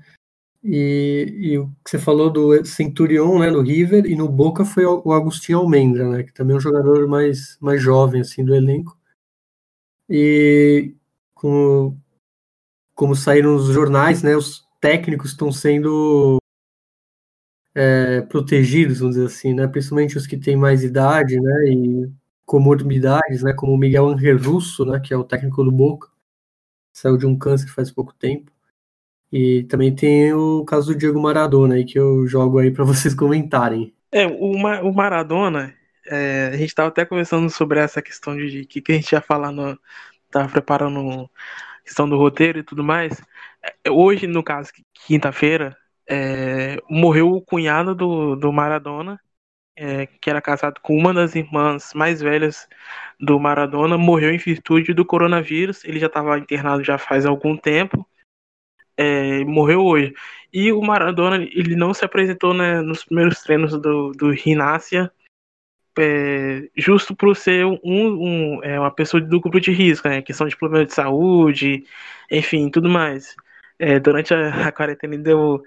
[0.64, 4.86] E, e, o que você falou do Centurion, né, no River, e no Boca foi
[4.86, 8.96] o Agostinho Almendra, né, que também é um jogador mais, mais jovem, assim, do elenco.
[10.08, 10.94] E
[11.34, 12.00] como,
[13.02, 16.38] como saíram os jornais, né, os técnicos estão sendo
[17.74, 22.12] é, protegidos, vamos dizer assim, né, principalmente os que têm mais idade, né, e
[22.46, 26.10] comorbidades, né, como o Miguel Angel Russo, né, que é o técnico do Boca,
[26.94, 28.52] saiu de um câncer faz pouco tempo.
[29.32, 33.16] E também tem o caso do Diego Maradona aí que eu jogo aí para vocês
[33.16, 33.96] comentarem.
[34.12, 35.74] É, o, o Maradona,
[36.06, 39.22] é, a gente estava até conversando sobre essa questão de que, que a gente ia
[39.22, 39.76] falar no.
[40.30, 41.30] Tava preparando
[41.92, 43.22] questão do roteiro e tudo mais.
[43.84, 44.72] É, hoje, no caso,
[45.06, 45.78] quinta-feira,
[46.10, 49.20] é, morreu o cunhado do, do Maradona,
[49.76, 52.68] é, que era casado com uma das irmãs mais velhas
[53.20, 55.84] do Maradona, morreu em virtude do coronavírus.
[55.86, 58.08] Ele já estava internado já faz algum tempo
[58.98, 60.14] é, morreu hoje.
[60.54, 65.12] E o Maradona, ele não se apresentou né, nos primeiros treinos do, do Rinácia,
[66.00, 70.48] é, justo por ser um, um, é, uma pessoa do grupo de risco, né, questão
[70.48, 71.84] de problema de saúde,
[72.30, 73.36] enfim, tudo mais.
[73.78, 75.64] É, durante a, a quarentena deu,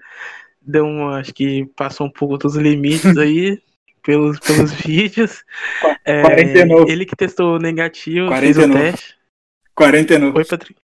[0.61, 3.61] deu um, acho que passou um pouco dos limites aí,
[4.01, 5.43] pelos, pelos vídeos.
[6.05, 6.21] É,
[6.87, 8.39] ele que testou negativo, 49.
[8.39, 9.15] fez o teste.
[9.75, 10.37] 49.
[10.37, 10.79] Oi, Patrick.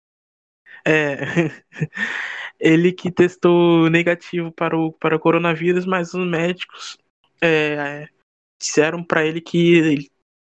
[0.87, 1.51] É,
[2.59, 6.99] ele que testou negativo para o, para o coronavírus, mas os médicos
[7.43, 8.09] é,
[8.59, 10.11] disseram para ele que ele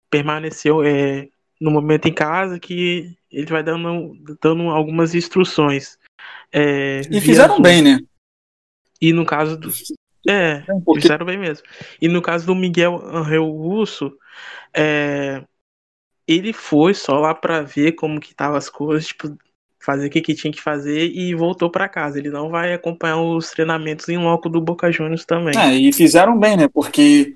[0.09, 1.27] permaneceu, é,
[1.59, 5.97] no momento em casa que ele vai dando, dando algumas instruções.
[6.51, 7.99] É, e fizeram bem, né?
[8.99, 9.71] E no caso do.
[10.27, 11.01] É, Porque...
[11.01, 11.65] fizeram bem mesmo.
[12.01, 14.13] E no caso do Miguel Angel Russo,
[14.73, 15.43] é,
[16.27, 19.35] ele foi só lá para ver como que tava as coisas, tipo,
[19.79, 22.19] fazer o que, que tinha que fazer e voltou para casa.
[22.19, 25.57] Ele não vai acompanhar os treinamentos em loco do Boca Juniors também.
[25.57, 26.67] É, e fizeram bem, né?
[26.67, 27.35] Porque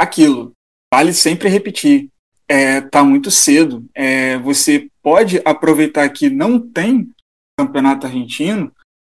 [0.00, 0.52] aquilo,
[0.92, 2.08] vale sempre repetir.
[2.48, 3.84] É, tá muito cedo.
[3.94, 7.10] É, você pode aproveitar que não tem
[7.58, 8.72] campeonato argentino.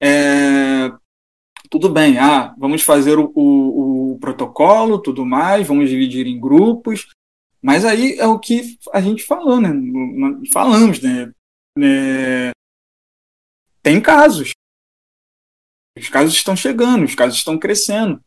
[0.03, 0.91] É,
[1.69, 7.09] tudo bem, ah, vamos fazer o, o, o protocolo, tudo mais, vamos dividir em grupos,
[7.63, 9.71] mas aí é o que a gente falou, né?
[10.53, 11.31] Falamos, né?
[11.79, 12.51] É,
[13.83, 14.53] tem casos.
[15.97, 18.21] Os casos estão chegando, os casos estão crescendo.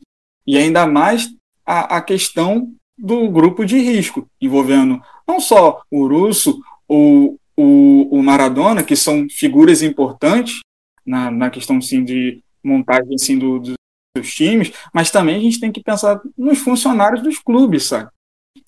[0.46, 1.34] E ainda mais
[1.66, 8.24] a, a questão do grupo de risco, envolvendo não só o Russo ou o, o
[8.24, 10.60] Maradona, que são figuras importantes
[11.06, 15.72] na, na questão sim, de montagem assim, do, dos times, mas também a gente tem
[15.72, 18.10] que pensar nos funcionários dos clubes, sabe?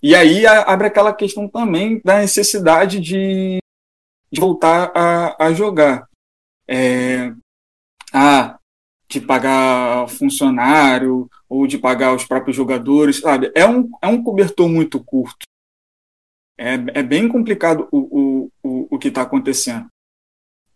[0.01, 3.59] E aí abre aquela questão também da necessidade de,
[4.31, 6.07] de voltar a, a jogar.
[6.67, 7.33] É,
[8.13, 8.57] ah,
[9.15, 13.49] de pagar funcionário ou de pagar os próprios jogadores, sabe?
[13.55, 15.45] É um, é um cobertor muito curto.
[16.57, 19.87] É, é bem complicado o, o, o, o que está acontecendo.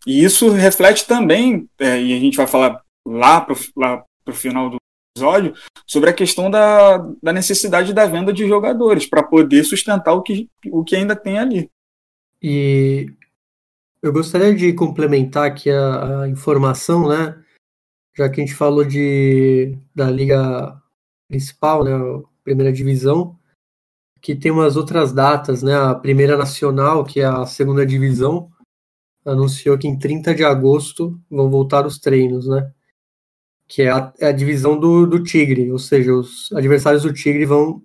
[0.08, 4.78] E isso reflete também, é, e a gente vai falar lá para o final do
[5.14, 5.54] episódio,
[5.86, 10.50] sobre a questão da, da necessidade da venda de jogadores para poder sustentar o que,
[10.72, 11.70] o que ainda tem ali.
[12.42, 13.12] E
[14.02, 17.44] eu gostaria de complementar aqui a, a informação, né?
[18.16, 20.82] Já que a gente falou de, da liga
[21.28, 21.92] principal, né?
[22.44, 23.38] Primeira divisão,
[24.22, 25.76] que tem umas outras datas, né?
[25.76, 28.52] A primeira nacional, que é a segunda divisão,
[29.26, 32.72] anunciou que em 30 de agosto vão voltar os treinos, né?
[33.70, 37.46] que é a, é a divisão do, do Tigre, ou seja, os adversários do Tigre
[37.46, 37.82] vão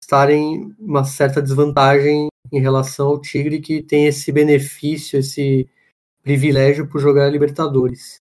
[0.00, 5.66] estar em uma certa desvantagem em relação ao Tigre, que tem esse benefício, esse
[6.22, 8.20] privilégio por jogar a Libertadores.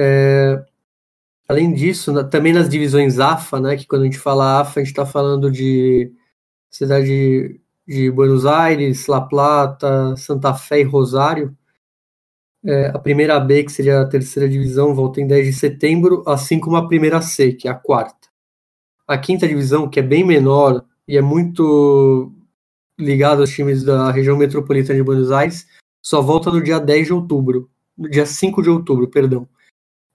[0.00, 0.64] É,
[1.48, 4.84] além disso, na, também nas divisões AFA, né, que quando a gente fala AFA, a
[4.84, 6.12] gente está falando de
[6.70, 11.56] cidade de Buenos Aires, La Plata, Santa Fé e Rosário,
[12.64, 16.60] é, a primeira B, que seria a terceira divisão, volta em 10 de setembro, assim
[16.60, 18.28] como a primeira C, que é a quarta.
[19.06, 22.32] A quinta divisão, que é bem menor e é muito
[22.96, 25.66] ligada aos times da região metropolitana de Buenos Aires,
[26.00, 29.48] só volta no dia 10 de outubro, no dia 5 de outubro, perdão.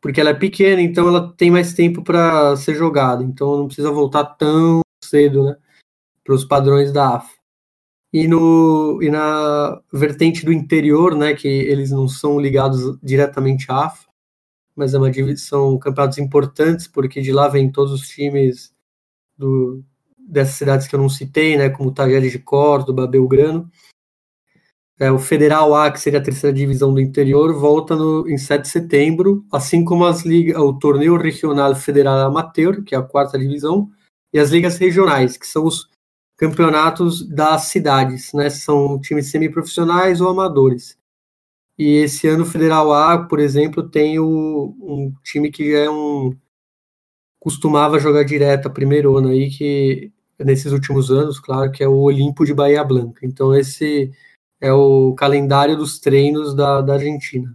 [0.04, 3.90] Porque ela é pequena, então ela tem mais tempo para ser jogada, então não precisa
[3.90, 5.56] voltar tão cedo, né,
[6.24, 7.34] para os padrões da AFA
[8.14, 13.86] e, no, e na vertente do interior, né, que eles não são ligados diretamente à
[13.86, 14.08] AFA,
[14.76, 18.72] mas é uma são campeonatos importantes, porque de lá vêm todos os times
[19.36, 19.84] do,
[20.16, 23.70] dessas cidades que eu não citei, né, como Tajeres de Córdoba, Belgrano.
[25.04, 28.62] É, o Federal A, que seria a terceira divisão do interior, volta no, em 7
[28.62, 33.38] de setembro, assim como as ligas, o Torneio Regional Federal Amateur, que é a quarta
[33.38, 33.92] divisão,
[34.32, 35.90] e as ligas regionais, que são os
[36.38, 38.50] campeonatos das cidades, né?
[38.50, 40.98] São times semiprofissionais ou amadores.
[41.78, 45.90] E esse ano o Federal A, por exemplo, tem o, um time que já é
[45.90, 46.34] um
[47.42, 51.98] costumava jogar direto a primeiro ano aí que nesses últimos anos, claro, que é o
[51.98, 53.26] Olimpo de Bahia Blanca.
[53.26, 54.10] Então esse
[54.64, 57.54] é o calendário dos treinos da, da Argentina.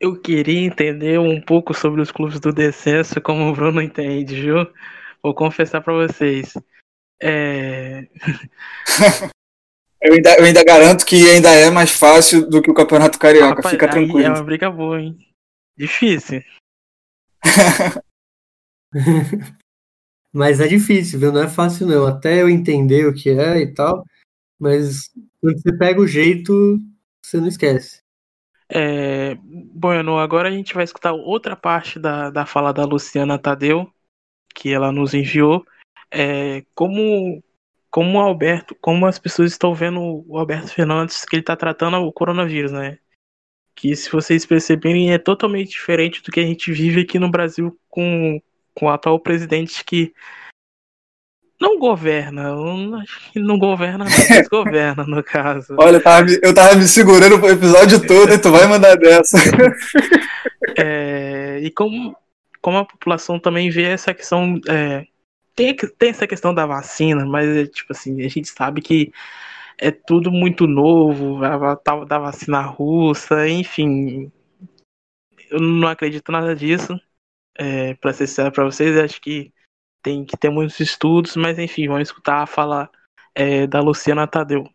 [0.00, 4.66] Eu queria entender um pouco sobre os clubes do descenso, como o Bruno entende, viu?
[5.22, 6.54] Vou confessar para vocês.
[7.22, 8.08] É...
[10.00, 13.56] eu, ainda, eu ainda garanto que ainda é mais fácil do que o Campeonato Carioca,
[13.56, 14.20] Rapaz, fica tranquilo.
[14.20, 15.18] É uma briga boa, hein?
[15.76, 16.42] Difícil.
[20.32, 21.32] mas é difícil, viu?
[21.32, 22.06] Não é fácil não.
[22.06, 24.02] Até eu entender o que é e tal,
[24.58, 26.78] mas quando você pega o jeito,
[27.24, 28.02] você não esquece.
[28.72, 29.34] É,
[29.74, 33.92] bueno, agora a gente vai escutar outra parte da, da fala da Luciana Tadeu,
[34.54, 35.64] que ela nos enviou
[36.10, 37.42] é, como
[37.90, 41.96] como o Alberto, como as pessoas estão vendo o Alberto Fernandes que ele está tratando
[41.96, 42.98] o coronavírus, né?
[43.74, 47.76] Que se vocês perceberem é totalmente diferente do que a gente vive aqui no Brasil
[47.88, 48.40] com,
[48.74, 50.14] com o atual presidente que
[51.60, 52.54] não governa,
[53.36, 55.74] não governa, mas governa no caso.
[55.78, 59.36] Olha, eu tava, eu tava me segurando o episódio todo e tu vai mandar dessa.
[60.78, 62.16] É, e como,
[62.62, 65.04] como a população também vê essa questão é,
[65.54, 69.12] tem, tem essa questão da vacina, mas é tipo assim, a gente sabe que
[69.76, 74.30] é tudo muito novo, a tal da vacina russa, enfim.
[75.50, 76.98] Eu não acredito nada disso.
[77.58, 79.52] É, para ser sincero para vocês, acho que
[80.02, 82.90] tem que ter muitos estudos, mas enfim, vamos escutar a fala
[83.34, 84.68] é, da Luciana Tadeu.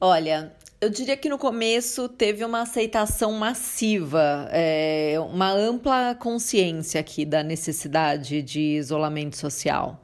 [0.00, 7.24] Olha, eu diria que no começo teve uma aceitação massiva, é, uma ampla consciência aqui
[7.24, 10.02] da necessidade de isolamento social.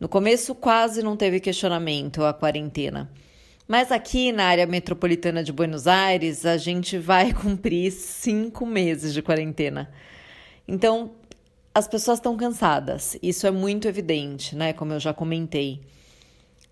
[0.00, 3.08] No começo quase não teve questionamento a quarentena.
[3.68, 9.22] Mas aqui na área metropolitana de Buenos Aires, a gente vai cumprir cinco meses de
[9.22, 9.88] quarentena.
[10.66, 11.12] Então,
[11.74, 14.72] as pessoas estão cansadas, isso é muito evidente, né?
[14.72, 15.80] Como eu já comentei.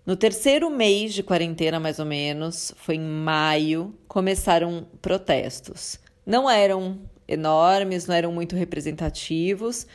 [0.05, 5.99] No terceiro mês de quarentena, mais ou menos, foi em maio, começaram protestos.
[6.25, 9.87] Não eram enormes, não eram muito representativos.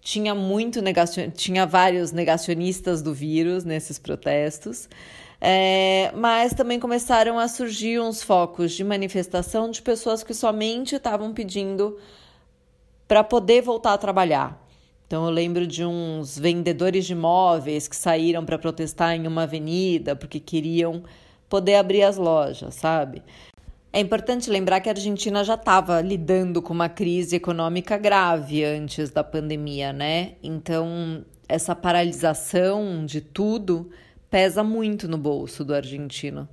[0.00, 1.30] Tinha muito negacion...
[1.30, 4.88] tinha vários negacionistas do vírus nesses protestos.
[5.40, 11.32] É, mas também começaram a surgir uns focos de manifestação de pessoas que somente estavam
[11.32, 11.98] pedindo
[13.06, 14.62] para poder voltar a trabalhar.
[15.06, 20.16] Então eu lembro de uns vendedores de imóveis que saíram para protestar em uma avenida
[20.16, 21.04] porque queriam
[21.48, 23.22] poder abrir as lojas, sabe?
[23.92, 29.10] É importante lembrar que a Argentina já estava lidando com uma crise econômica grave antes
[29.10, 30.32] da pandemia, né?
[30.42, 33.88] Então, essa paralisação de tudo
[34.28, 36.48] pesa muito no bolso do argentino.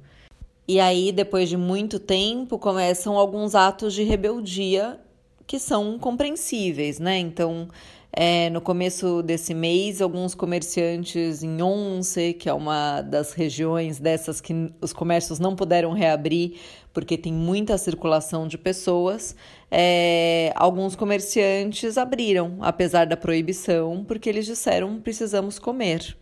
[0.66, 5.00] E aí, depois de muito tempo, começam alguns atos de rebeldia
[5.46, 7.18] que são compreensíveis, né?
[7.20, 7.68] Então,
[8.16, 14.40] é, no começo desse mês, alguns comerciantes em Once, que é uma das regiões dessas
[14.40, 16.54] que os comércios não puderam reabrir
[16.94, 19.36] porque tem muita circulação de pessoas,
[19.72, 26.16] é, alguns comerciantes abriram, apesar da proibição, porque eles disseram precisamos comer.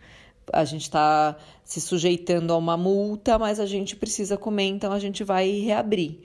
[0.53, 4.99] A gente está se sujeitando a uma multa, mas a gente precisa comer, então a
[4.99, 6.19] gente vai reabrir.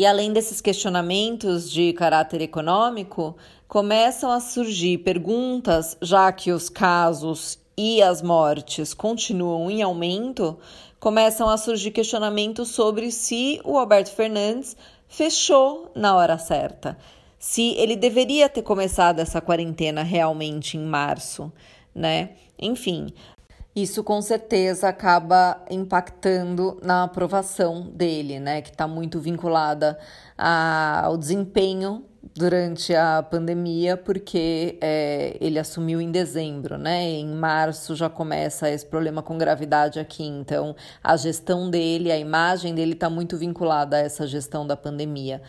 [0.00, 3.36] E além desses questionamentos de caráter econômico,
[3.68, 10.58] começam a surgir perguntas, já que os casos e as mortes continuam em aumento,
[10.98, 14.74] começam a surgir questionamentos sobre se o Alberto Fernandes
[15.06, 16.96] fechou na hora certa,
[17.38, 21.52] se ele deveria ter começado essa quarentena realmente em março,
[21.94, 22.30] né?
[22.58, 23.08] Enfim,
[23.74, 28.60] isso com certeza acaba impactando na aprovação dele, né?
[28.62, 29.98] Que está muito vinculada
[30.36, 32.04] ao desempenho
[32.34, 37.02] durante a pandemia, porque é, ele assumiu em dezembro, né?
[37.04, 42.74] Em março já começa esse problema com gravidade aqui, então a gestão dele, a imagem
[42.74, 45.42] dele está muito vinculada a essa gestão da pandemia.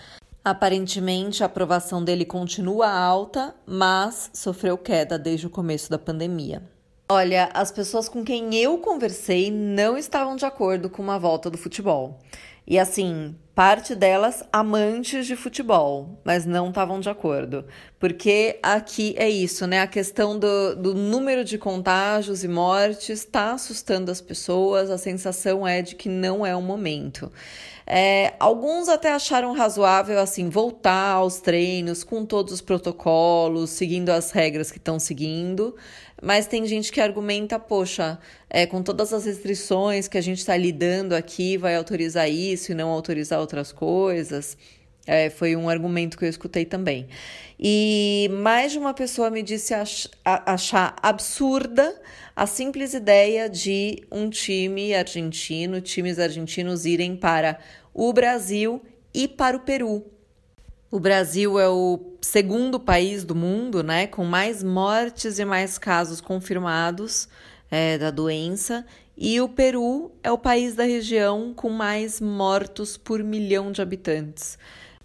[0.44, 6.64] Aparentemente, a aprovação dele continua alta, mas sofreu queda desde o começo da pandemia.
[7.14, 11.58] Olha, as pessoas com quem eu conversei não estavam de acordo com uma volta do
[11.58, 12.22] futebol.
[12.66, 17.66] E assim, parte delas amantes de futebol, mas não estavam de acordo.
[18.00, 19.82] Porque aqui é isso, né?
[19.82, 25.68] A questão do, do número de contágios e mortes está assustando as pessoas, a sensação
[25.68, 27.30] é de que não é o momento.
[27.94, 34.32] É, alguns até acharam razoável assim voltar aos treinos com todos os protocolos, seguindo as
[34.32, 35.76] regras que estão seguindo.
[36.22, 38.18] Mas tem gente que argumenta, poxa,
[38.50, 42.76] é, com todas as restrições que a gente está lidando aqui, vai autorizar isso e
[42.76, 44.58] não autorizar outras coisas.
[45.06, 47.10] É, foi um argumento que eu escutei também.
[47.60, 51.94] E mais de uma pessoa me disse ach achar absurda
[52.36, 57.60] a simples ideia de um time argentino, times argentinos irem para
[57.94, 58.82] o Brasil
[59.14, 60.06] e para o Peru.
[60.90, 66.20] O Brasil é o segundo país do mundo, né, com mais mortes e mais casos
[66.20, 67.30] confirmados
[67.70, 68.86] é, da doença,
[69.18, 74.58] e o Peru é o país da região com mais mortos por milhão de habitantes.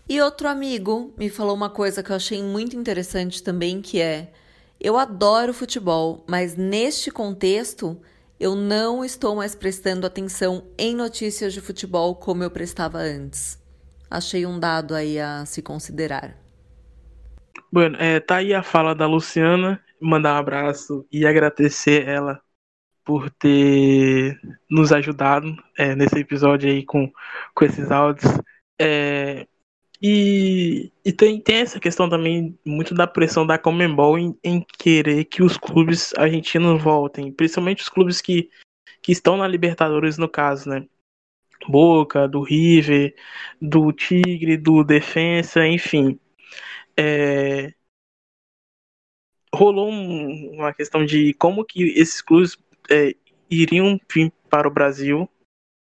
[0.09, 4.33] E outro amigo me falou uma coisa que eu achei muito interessante também, que é:
[4.81, 8.01] eu adoro futebol, mas neste contexto
[8.39, 13.65] eu não estou mais prestando atenção em notícias de futebol como eu prestava antes
[14.11, 16.37] achei um dado aí a se considerar.
[17.73, 22.41] Bueno, é, tá aí a fala da Luciana, mandar um abraço e agradecer ela
[23.05, 24.39] por ter
[24.71, 27.11] nos ajudado é, nesse episódio aí com,
[27.55, 28.33] com esses áudios.
[28.81, 29.47] É,
[30.03, 35.25] e, e tem, tem essa questão também muito da pressão da Comembol em, em querer
[35.25, 38.51] que os clubes argentinos voltem, principalmente os clubes que,
[39.01, 40.87] que estão na Libertadores no caso, né?
[41.69, 43.15] Boca, do River,
[43.61, 46.19] do Tigre, do Defensa, enfim.
[46.97, 47.73] É...
[49.55, 52.59] Rolou um, uma questão de como que esses clubes
[52.91, 53.15] é,
[53.51, 55.29] iriam vir para o Brasil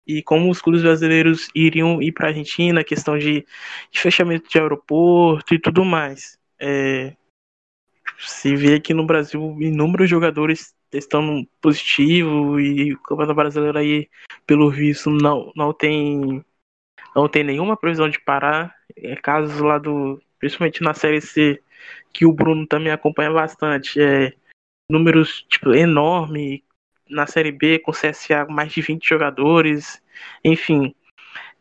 [0.07, 3.45] e como os clubes brasileiros iriam ir para a Argentina, questão de,
[3.91, 6.37] de, fechamento de aeroporto e tudo mais.
[6.59, 7.15] É,
[8.19, 14.09] se vê aqui no Brasil inúmeros jogadores testando positivo e o Campeonato Brasileiro aí,
[14.45, 16.43] pelo visto, não, não tem
[17.15, 18.75] não tem nenhuma previsão de parar.
[18.95, 21.61] É casos lá do, principalmente na Série C,
[22.13, 24.33] que o Bruno também acompanha bastante, é
[24.89, 26.63] números tipo enorme
[27.09, 30.01] na Série B com CSA mais de 20 jogadores,
[30.43, 30.93] enfim.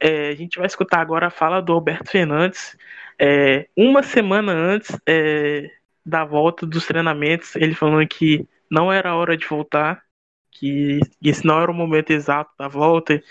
[0.00, 2.76] É, a gente vai escutar agora a fala do Alberto Fernandes.
[3.18, 5.70] É, uma semana antes é,
[6.04, 10.02] da volta dos treinamentos, ele falando que não era hora de voltar,
[10.50, 13.22] que esse não era o momento exato da volta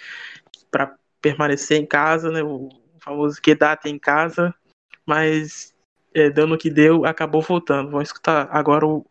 [0.72, 4.54] para permanecer em casa, né, o famoso quedate em casa,
[5.06, 5.74] mas
[6.14, 7.92] é, dando o que deu, acabou voltando.
[7.92, 9.06] Vamos escutar agora o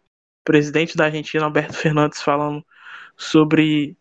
[0.44, 2.64] presidente da Argentina, Alberto Fernandes, falando
[3.22, 3.96] sobre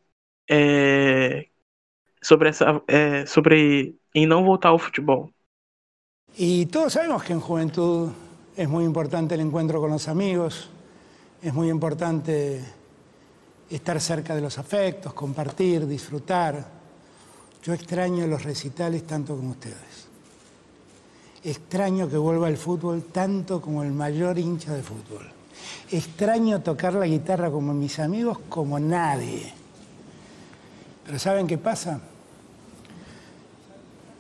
[0.49, 1.47] é,
[2.21, 5.31] sobre essa é, sobre em não voltar ao futebol.
[6.35, 8.09] Y todos sabemos que en juventud
[8.55, 10.69] es muy importante el encuentro con los amigos,
[11.41, 12.63] es muy importante
[13.69, 16.65] estar cerca de los afectos, compartir, disfrutar.
[17.63, 20.07] Yo extraño los recitales tanto como ustedes.
[21.43, 25.40] Extraño que vuelva el fútbol tanto como el mayor hincha de fútbol.
[25.91, 29.53] Extraño tocar la guitarra como mis amigos como nadie.
[31.05, 31.99] Pero ¿saben qué pasa?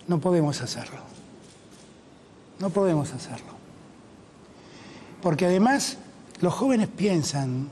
[0.07, 0.99] No podemos hacerlo.
[2.59, 3.51] No podemos hacerlo.
[5.21, 5.97] Porque además
[6.41, 7.69] los jóvenes piensan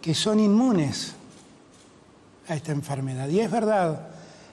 [0.00, 1.14] que son inmunes
[2.48, 3.28] a esta enfermedad.
[3.28, 4.08] Y es verdad,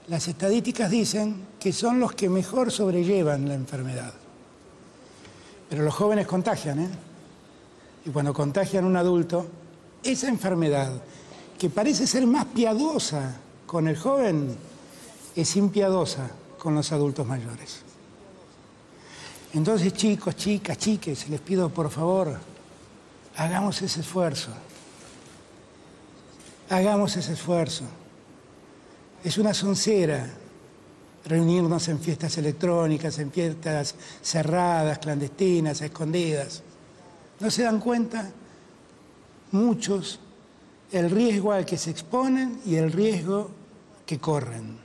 [0.08, 4.14] las estadísticas dicen que son los que mejor sobrellevan la enfermedad.
[5.70, 6.90] Pero los jóvenes contagian, ¿eh?
[8.06, 9.46] Y cuando contagian a un adulto,
[10.04, 11.02] esa enfermedad,
[11.58, 14.56] que parece ser más piadosa con el joven,
[15.36, 17.82] es impiadosa con los adultos mayores.
[19.54, 22.38] Entonces, chicos, chicas, chiques, les pido por favor,
[23.38, 24.50] hagamos ese esfuerzo.
[26.70, 27.84] Hagamos ese esfuerzo.
[29.24, 30.28] Es una soncera
[31.26, 36.64] reunirnos en fiestas electrónicas, en fiestas cerradas, clandestinas, escondidas.
[37.44, 38.32] ¿No se dan cuenta?
[39.52, 40.18] Muchos
[40.94, 43.50] el riesgo al que se exponen y el riesgo
[44.06, 44.78] que corren.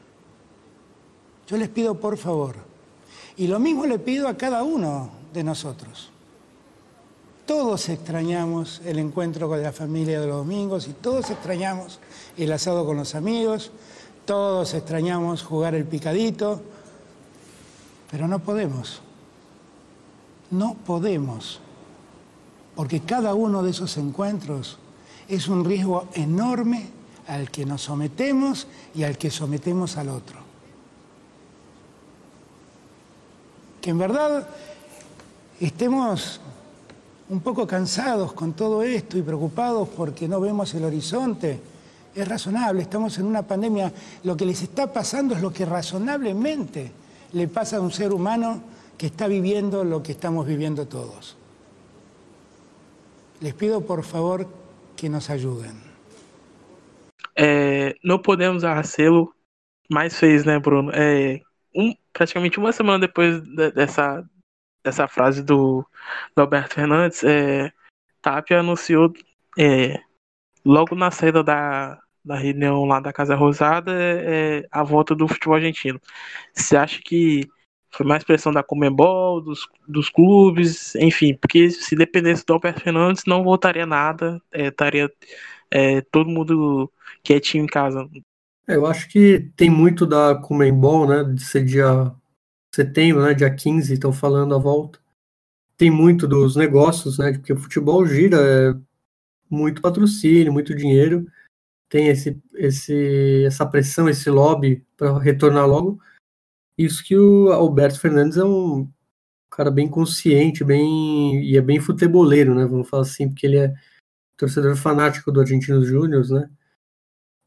[1.47, 2.57] Yo les pido por favor,
[3.37, 6.11] y lo mismo le pido a cada uno de nosotros.
[7.47, 12.01] Todos extrañamos el encuentro con la familia de los domingos y todos extrañamos
[12.37, 13.71] el asado con los amigos,
[14.25, 16.61] todos extrañamos jugar el picadito,
[18.11, 19.01] pero no podemos.
[20.51, 21.61] No podemos.
[22.79, 24.79] Porque cada uno de esos encuentros
[25.29, 26.87] es un riesgo enorme
[27.27, 30.39] al que nos sometemos y al que sometemos al otro.
[33.81, 34.47] Que en verdad
[35.59, 36.41] estemos
[37.29, 41.59] un poco cansados con todo esto y preocupados porque no vemos el horizonte,
[42.15, 46.93] es razonable, estamos en una pandemia, lo que les está pasando es lo que razonablemente
[47.33, 48.61] le pasa a un ser humano
[48.97, 51.39] que está viviendo lo que estamos viviendo todos.
[53.41, 54.47] Les pido por favor
[54.97, 55.77] que nos ayuden.
[57.37, 59.33] É, não podemos arracê-lo,
[59.89, 60.91] mas fez, né, Bruno?
[60.93, 61.41] É,
[61.75, 64.29] um, praticamente uma semana depois de, dessa,
[64.85, 65.87] dessa frase do,
[66.35, 67.73] do Alberto Fernandes, é,
[68.21, 69.13] Tapia anunciou
[69.57, 70.01] é,
[70.65, 75.29] logo na saída da, da reunião lá da Casa Rosada é, é a volta do
[75.29, 76.01] futebol argentino.
[76.53, 77.49] Você acha que
[77.91, 83.25] foi mais pressão da Comembol, dos, dos clubes, enfim, porque se dependesse do Alberto Fernandes
[83.27, 85.11] não voltaria nada, é, estaria
[85.71, 86.91] é, todo mundo
[87.23, 88.09] quietinho em casa.
[88.67, 92.13] É, eu acho que tem muito da Comembol, né, de ser dia
[92.75, 94.99] setembro, né, dia 15, estão falando a volta.
[95.77, 98.75] Tem muito dos negócios, né, porque o futebol gira, é
[99.51, 101.27] muito patrocínio, muito dinheiro,
[101.89, 105.99] tem esse, esse, essa pressão, esse lobby para retornar logo.
[106.79, 108.89] Isso que o Alberto Fernandes é um
[109.51, 112.65] cara bem consciente, bem e é bem futeboleiro, né?
[112.65, 113.75] Vamos falar assim, porque ele é
[114.37, 116.49] torcedor fanático do Argentinos Júnior, né?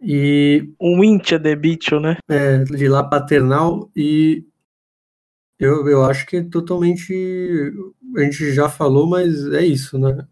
[0.02, 2.18] E um Intia de bicho, né?
[2.28, 4.46] É, de lá paternal e
[5.58, 7.14] eu, eu acho que é totalmente
[8.18, 10.28] a gente já falou, mas é isso, né?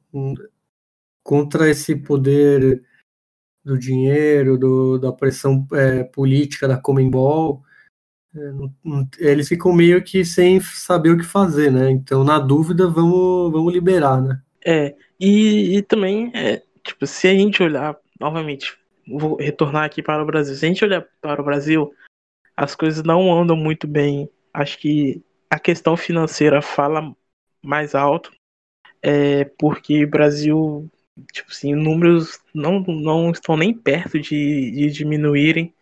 [1.23, 2.83] Contra esse poder
[3.63, 7.63] do dinheiro, do, da pressão é, política da Comembol,
[9.19, 11.89] eles ficam meio que sem saber o que fazer, né?
[11.89, 14.41] Então, na dúvida, vamos, vamos liberar, né?
[14.65, 18.77] É, e, e também, é, tipo, se a gente olhar novamente
[19.17, 20.55] vou retornar aqui para o Brasil.
[20.55, 21.93] Se a gente olhar para o Brasil,
[22.55, 24.29] as coisas não andam muito bem.
[24.53, 27.15] Acho que a questão financeira fala
[27.63, 28.31] mais alto,
[29.01, 30.89] é porque o Brasil,
[31.33, 35.73] tipo assim, números não, não estão nem perto de, de diminuírem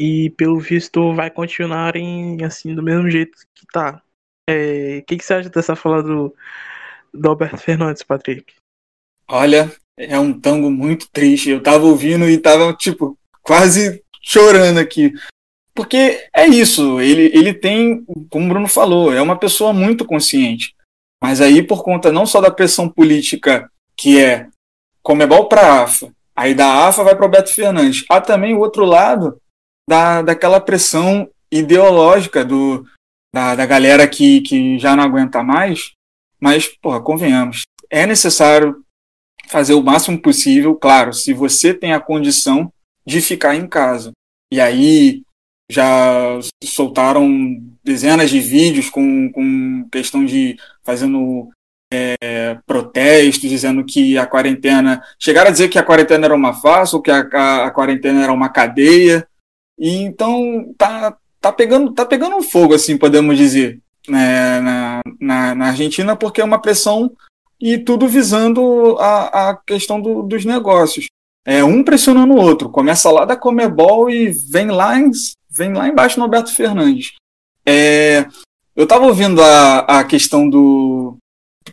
[0.00, 4.00] e pelo visto vai continuarem assim do mesmo jeito que tá.
[4.48, 6.34] É, o que, que você acha dessa fala do,
[7.12, 8.54] do Alberto Fernandes, Patrick?
[9.28, 11.50] Olha, é um tango muito triste.
[11.50, 15.12] Eu tava ouvindo e tava, tipo, quase chorando aqui.
[15.74, 20.74] Porque é isso, ele, ele tem, como o Bruno falou, é uma pessoa muito consciente.
[21.22, 24.48] Mas aí, por conta não só da pressão política, que é
[25.02, 28.04] Comebol para a AFA, aí da AFA vai para o Beto Fernandes.
[28.08, 29.38] Há também o outro lado
[29.90, 32.86] da, daquela pressão ideológica do,
[33.34, 35.94] da, da galera que, que já não aguenta mais.
[36.40, 38.84] Mas, porra, convenhamos, é necessário
[39.48, 42.72] fazer o máximo possível, claro, se você tem a condição
[43.04, 44.12] de ficar em casa.
[44.52, 45.22] E aí
[45.68, 51.50] já soltaram dezenas de vídeos com, com questão de fazendo
[51.92, 55.02] é, protestos, dizendo que a quarentena.
[55.18, 58.22] Chegaram a dizer que a quarentena era uma farsa, ou que a, a, a quarentena
[58.22, 59.26] era uma cadeia.
[59.80, 65.66] E então tá, tá, pegando, tá pegando fogo, assim, podemos dizer, né, na, na, na
[65.68, 67.10] Argentina, porque é uma pressão
[67.58, 71.06] e tudo visando a, a questão do, dos negócios.
[71.46, 72.68] É um pressionando o outro.
[72.68, 75.10] Começa lá da Comebol e vem lá, em,
[75.50, 77.12] vem lá embaixo no Alberto Fernandes.
[77.64, 78.26] É,
[78.76, 81.16] eu estava ouvindo a, a questão do.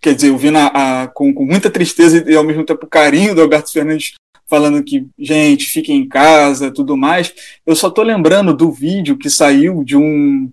[0.01, 0.67] Quer dizer, ouvindo a,
[1.03, 4.13] a, com, com muita tristeza e ao mesmo tempo carinho do Alberto Fernandes
[4.49, 7.33] falando que, gente, fiquem em casa, tudo mais.
[7.65, 10.51] Eu só tô lembrando do vídeo que saiu de um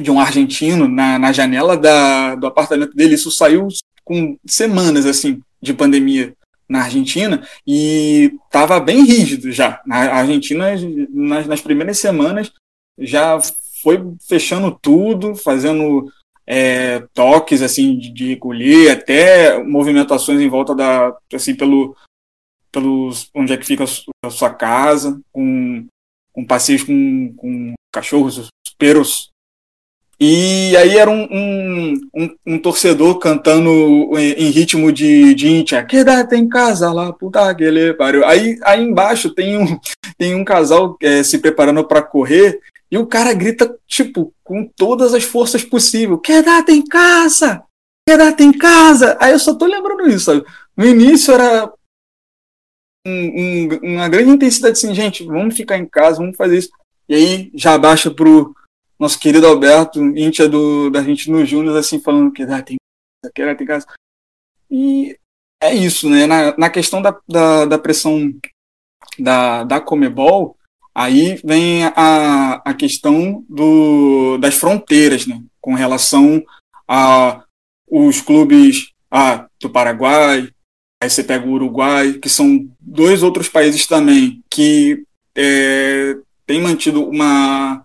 [0.00, 3.14] de um argentino na, na janela da, do apartamento dele.
[3.14, 3.68] Isso saiu
[4.04, 6.34] com semanas assim de pandemia
[6.68, 9.80] na Argentina e estava bem rígido já.
[9.86, 10.70] Na Argentina,
[11.10, 12.50] nas, nas, primeiras semanas,
[12.98, 13.38] já
[13.82, 16.10] foi fechando tudo, fazendo
[16.46, 21.94] é, toques assim de, de recolher, até movimentações em volta da assim pelo
[22.72, 23.84] pelos onde é que fica
[24.24, 25.86] a sua casa, com,
[26.32, 28.48] com passeios com, com cachorros,
[28.78, 29.32] peros
[30.24, 33.68] e aí era um, um, um, um torcedor cantando
[34.16, 35.84] em, em, ritmo de, de íntia.
[35.84, 38.24] Quedate em casa lá, puta que ele pariu.
[38.24, 39.76] Aí, aí embaixo tem um,
[40.16, 45.12] tem um casal é, se preparando para correr e o cara grita, tipo, com todas
[45.12, 46.20] as forças possíveis.
[46.22, 47.64] Quedate em casa!
[48.08, 49.16] Quedate em casa!
[49.20, 50.44] Aí eu só tô lembrando isso, sabe?
[50.76, 51.68] No início era
[53.06, 56.70] um, uma grande intensidade assim, gente, vamos ficar em casa, vamos fazer isso.
[57.08, 58.54] E aí já baixa pro
[58.98, 62.76] nosso querido Alberto, íntia do, da gente no Júnior, assim, falando que ah, tem
[63.34, 63.86] que tem casa.
[64.70, 65.16] E
[65.60, 66.26] é isso, né?
[66.26, 68.32] Na, na questão da, da, da, pressão
[69.18, 70.56] da, da Comebol,
[70.94, 75.42] aí vem a, a questão do, das fronteiras, né?
[75.60, 76.42] Com relação
[76.88, 77.44] a
[77.88, 80.48] os clubes ah, do Paraguai,
[81.02, 87.04] aí você pega o Uruguai, que são dois outros países também que é, têm mantido
[87.04, 87.84] uma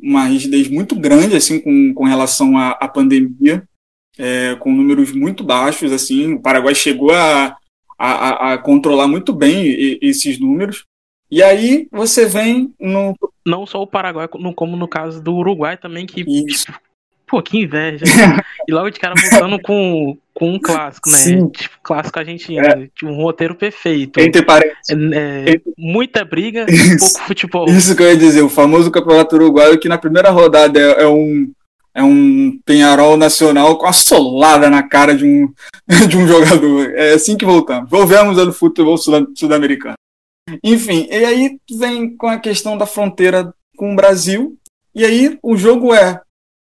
[0.00, 3.62] uma rigidez muito grande assim com, com relação à, à pandemia,
[4.18, 5.92] é, com números muito baixos.
[5.92, 7.56] assim O Paraguai chegou a,
[7.96, 10.84] a, a controlar muito bem esses números.
[11.30, 13.16] E aí você vem no.
[13.46, 16.24] Não só o Paraguai, como no caso do Uruguai também, que.
[16.26, 16.66] Isso.
[17.32, 18.04] Pô, que inveja.
[18.68, 21.16] e logo de cara voltando com, com um clássico, né?
[21.16, 21.48] Sim.
[21.48, 22.60] Tipo, clássico argentino.
[22.60, 22.90] É.
[22.94, 24.20] Tipo, um roteiro perfeito.
[24.20, 24.90] Entre parênteses.
[24.90, 27.66] É, é, muita briga e pouco futebol.
[27.70, 31.08] Isso que eu ia dizer, o famoso campeonato uruguaio que na primeira rodada é, é
[31.08, 31.50] um
[31.94, 35.50] é um Penharol nacional com a solada na cara de um,
[36.06, 36.90] de um jogador.
[36.94, 37.88] É assim que voltamos.
[37.88, 39.94] Volvemos ao futebol sul-americano.
[40.62, 44.58] Enfim, e aí vem com a questão da fronteira com o Brasil.
[44.94, 46.20] E aí o jogo é,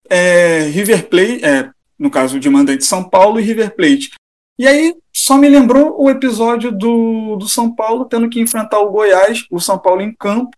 [0.09, 4.11] é River Plate, é, no caso de mandante São Paulo e River Plate.
[4.57, 8.91] E aí só me lembrou o episódio do, do São Paulo tendo que enfrentar o
[8.91, 10.51] Goiás, o São Paulo em campo,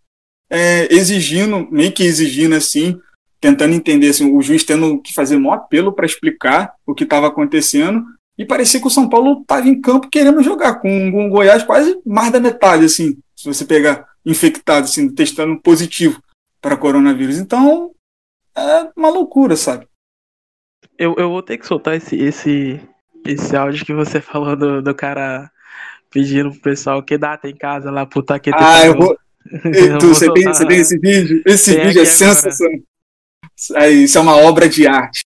[0.49, 2.99] é, exigindo, meio que exigindo assim,
[3.39, 7.27] tentando entender, assim, o juiz tendo que fazer um apelo para explicar o que estava
[7.27, 8.03] acontecendo.
[8.37, 11.63] E parecia que o São Paulo estava em campo querendo jogar, com, com o Goiás
[11.63, 16.21] quase mais da metade, assim, se você pegar infectado, assim, testando positivo
[16.61, 17.37] para coronavírus.
[17.37, 17.91] Então,
[18.61, 19.87] é uma loucura, sabe?
[20.97, 22.79] Eu, eu vou ter que soltar esse, esse,
[23.25, 25.49] esse áudio que você falou do, do cara
[26.11, 29.17] pedindo pro pessoal que data em casa lá, puta que Ah, eu vou.
[29.73, 31.41] eu tu, você, tem, você tem esse vídeo?
[31.45, 32.79] Esse tem vídeo é sensacional.
[33.75, 35.23] Aí, isso é uma obra de arte.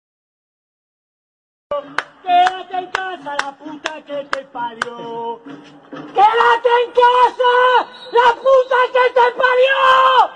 [2.22, 5.41] Quédate em casa, la puta que te parió!
[5.91, 7.55] ¡Quédate en casa!
[8.12, 10.30] ¡La puta que te parió!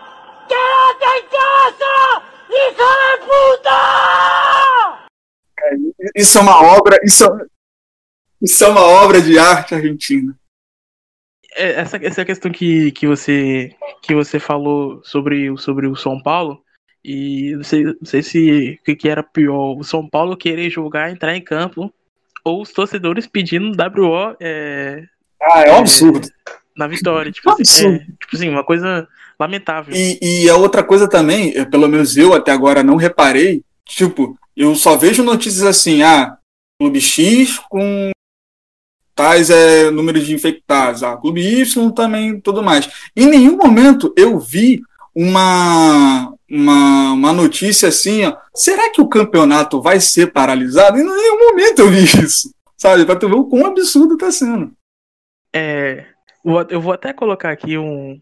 [0.49, 2.38] ¡Quédate en casa!
[2.49, 3.78] ¡Hijo de puta!
[6.14, 7.24] Isso é uma obra, isso,
[8.40, 10.34] isso é uma obra de arte argentina.
[11.57, 16.62] É, essa, essa questão que, que, você, que você falou sobre, sobre o São Paulo,
[17.05, 20.70] e não sei, não sei se o que, que era pior, o São Paulo querer
[20.70, 21.92] jogar, entrar em campo,
[22.44, 25.05] ou os torcedores pedindo WO é,
[25.42, 26.28] Ah, é um absurdo.
[26.76, 27.32] na vitória.
[27.32, 29.09] Tipo assim, é, tipo assim, uma coisa
[29.39, 29.95] lamentável.
[29.95, 34.39] E, e a outra coisa também, é, pelo menos eu até agora não reparei, tipo,
[34.57, 36.36] eu só vejo notícias assim, ah,
[36.78, 38.11] Clube X com
[39.14, 42.89] tais é, número de infectados, ah, Clube Y também, tudo mais.
[43.16, 44.80] Em nenhum momento eu vi
[45.14, 50.99] uma, uma, uma notícia assim, ó, será que o campeonato vai ser paralisado?
[50.99, 53.05] Em nenhum momento eu vi isso, sabe?
[53.05, 54.72] Pra tu ver o quão absurdo tá sendo.
[55.53, 56.07] É,
[56.70, 58.20] eu vou até colocar aqui um,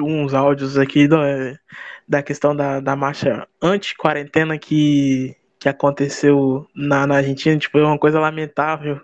[0.00, 1.16] uns áudios aqui do-
[2.08, 7.58] da questão da, da marcha anti-quarentena que, que aconteceu na, na Argentina.
[7.58, 9.00] Tipo, é uma coisa lamentável.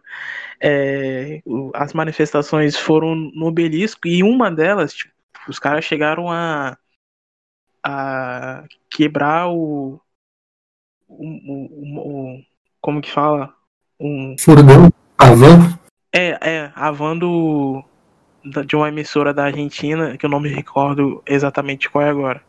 [0.61, 1.41] É,
[1.75, 5.13] as manifestações foram no obelisco e uma delas, tipo,
[5.49, 6.77] os caras chegaram a,
[7.85, 10.01] a quebrar o,
[11.09, 11.99] o, o-
[12.37, 12.43] o-
[12.81, 13.55] como que fala?
[14.01, 15.79] Um, Furdão, Avan,
[16.13, 17.85] é, é, a van do, da-
[18.67, 22.43] de uma emissora da Argentina, que eu não me recordo exatamente qual é agora.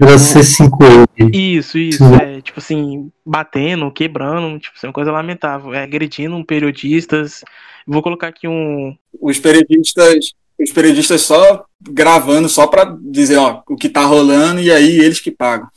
[0.00, 1.06] era C5N.
[1.32, 7.44] Isso, isso, é, tipo assim, batendo, quebrando, tipo assim, uma coisa lamentável, é, agredindo periodistas.
[7.86, 13.76] Vou colocar aqui um, Os periodistas, os periodistas só gravando, só pra dizer, ó, o
[13.76, 15.68] que tá rolando e aí eles que pagam.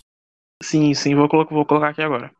[0.62, 2.32] sim, sim, vou, colo- vou colocar aqui agora.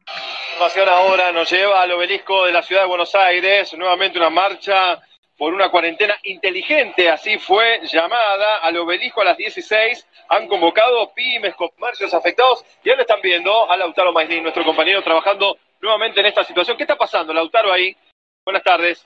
[0.54, 5.02] información ahora nos lleva al obelisco de la ciudad de Buenos Aires, nuevamente una marcha
[5.44, 10.08] por una cuarentena inteligente, así fue llamada al obelisco a las 16.
[10.30, 15.58] Han convocado pymes, comercios afectados y ahora están viendo a Lautaro Maislin, nuestro compañero, trabajando
[15.82, 16.78] nuevamente en esta situación.
[16.78, 17.94] ¿Qué está pasando, Lautaro, ahí?
[18.46, 19.06] Buenas tardes.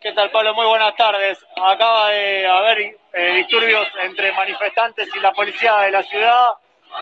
[0.00, 0.54] ¿Qué tal, Pablo?
[0.54, 1.44] Muy buenas tardes.
[1.56, 6.50] Acaba de haber eh, disturbios entre manifestantes y la policía de la ciudad.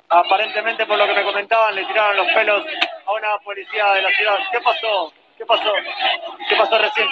[0.08, 2.64] Aparentemente, por lo que me comentaban, le tiraron los pelos
[3.04, 4.38] a una policía de la ciudad.
[4.50, 5.12] ¿Qué pasó?
[5.37, 5.72] ¿Qué pasó?
[6.49, 7.09] ¿Qué pasó recién?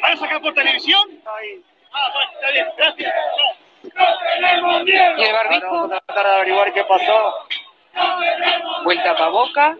[0.00, 1.08] ¿Van a sacar por televisión?
[1.26, 1.62] Ahí.
[1.92, 3.14] Ah, bueno, está bien, gracias.
[5.16, 5.70] ¿Y el barbijo?
[5.70, 7.34] Vamos a tratar de averiguar qué pasó.
[8.84, 9.76] vuelta para boca.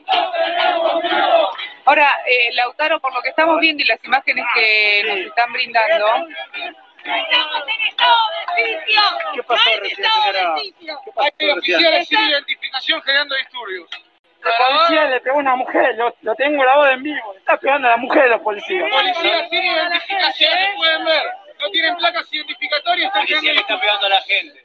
[1.84, 6.06] Ahora, eh, Lautaro, por lo que estamos viendo y las imágenes que nos están brindando,
[9.34, 10.54] ¿Qué pasó recién, señora?
[11.04, 13.88] ¿Qué pasó Hay oficiales sin identificación generando disturbios.
[14.42, 17.34] Policía le una mujer, lo, lo tengo grabado en vivo.
[17.36, 18.90] Está pegando a la mujer los policías.
[18.90, 21.22] Policías sin identificación, se pueden ver.
[21.60, 24.64] No tienen placas identificatorias, están Policía le está pegando a la gente.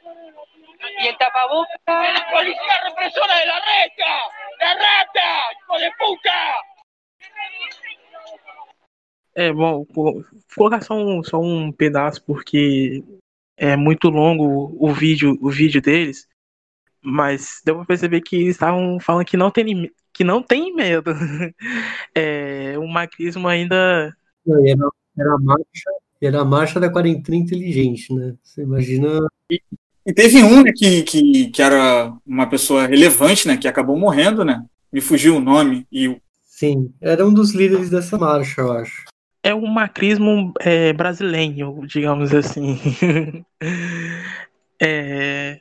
[1.02, 1.68] y el tapaboca,
[2.32, 4.12] ¡Policía represora de la reta!
[4.60, 5.52] ¡La rata!
[5.58, 6.54] ¡Hijo de puta!
[9.34, 10.24] É, bom, vou
[10.56, 13.04] colocar só um, só um pedaço porque
[13.58, 16.26] é muito longo o vídeo, o vídeo deles,
[17.06, 21.12] mas deu pra perceber que eles estavam falando que não tem, que não tem medo.
[22.14, 24.14] É, o macrismo ainda
[24.46, 24.88] Não, e Era,
[25.18, 25.90] era, a marcha,
[26.22, 28.34] era a marcha da quarentena inteligente, né?
[28.42, 29.08] Você imagina.
[30.06, 34.44] E teve um né, que, que, que era uma pessoa relevante, né, que acabou morrendo,
[34.44, 34.62] né?
[34.92, 35.86] Me fugiu o nome.
[35.90, 39.04] E o- Sim, era um dos líderes dessa marcha, eu acho.
[39.42, 42.78] é um macrismo é, brasileiro, digamos assim.
[44.80, 45.58] É,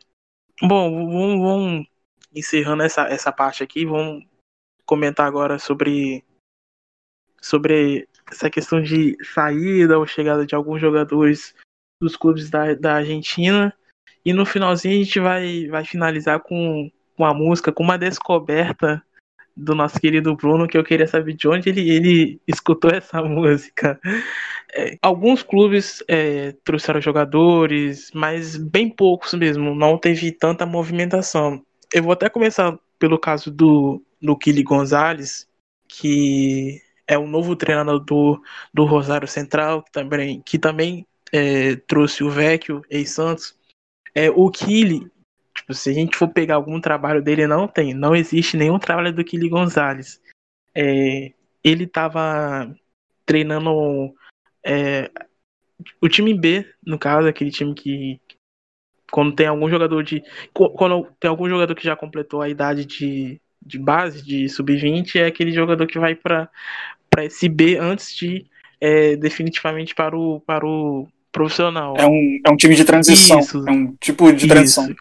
[0.62, 1.88] bom, vamos, vamos
[2.34, 4.26] encerrando essa, essa parte aqui, vamos
[4.86, 6.24] comentar agora sobre,
[7.41, 11.56] sobre essa questão de saída ou chegada de alguns jogadores
[12.01, 13.74] dos clubes da, da Argentina.
[14.24, 19.03] E no finalzinho a gente vai, vai finalizar com, com a música, com uma descoberta
[19.56, 23.99] do nosso querido Bruno, que eu queria saber de onde ele, ele escutou essa música.
[24.74, 31.64] É, alguns clubes é, trouxeram jogadores, mas bem poucos mesmo, não teve tanta movimentação.
[31.93, 35.47] Eu vou até começar pelo caso do, do Kili Gonzalez,
[35.88, 38.41] que é o novo treinador do,
[38.74, 43.56] do Rosário Central, que também, que também é, trouxe o Vecchio, ex-Santos.
[44.14, 45.10] É, o Kili,
[45.56, 49.14] tipo, se a gente for pegar algum trabalho dele, não tem, não existe nenhum trabalho
[49.14, 50.22] do Kili Gonzalez.
[50.74, 51.32] É,
[51.64, 52.70] ele estava
[53.26, 54.14] treinando
[54.64, 55.10] é,
[56.01, 58.20] o time B, no caso, aquele time que
[59.12, 60.22] quando tem algum jogador de
[60.53, 65.28] quando tem algum jogador que já completou a idade de, de base de sub-20 é
[65.28, 66.49] aquele jogador que vai para
[67.10, 68.45] para esse B antes de
[68.82, 71.95] é, definitivamente para o, para o profissional.
[71.97, 73.39] É um, é um time de transição.
[73.39, 73.64] Isso.
[73.68, 74.93] É um tipo de transição.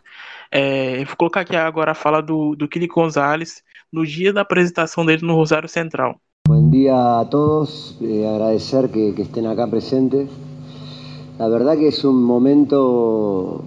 [0.56, 3.60] É, eu vou colocar aqui agora a fala do, do Kili Gonzalez
[3.92, 6.14] no dia da apresentação dele no Rosário Central.
[6.46, 10.30] Buen día a todos, eh, agradecer que, que, estén acá presentes.
[11.40, 13.64] La verdad que es un momento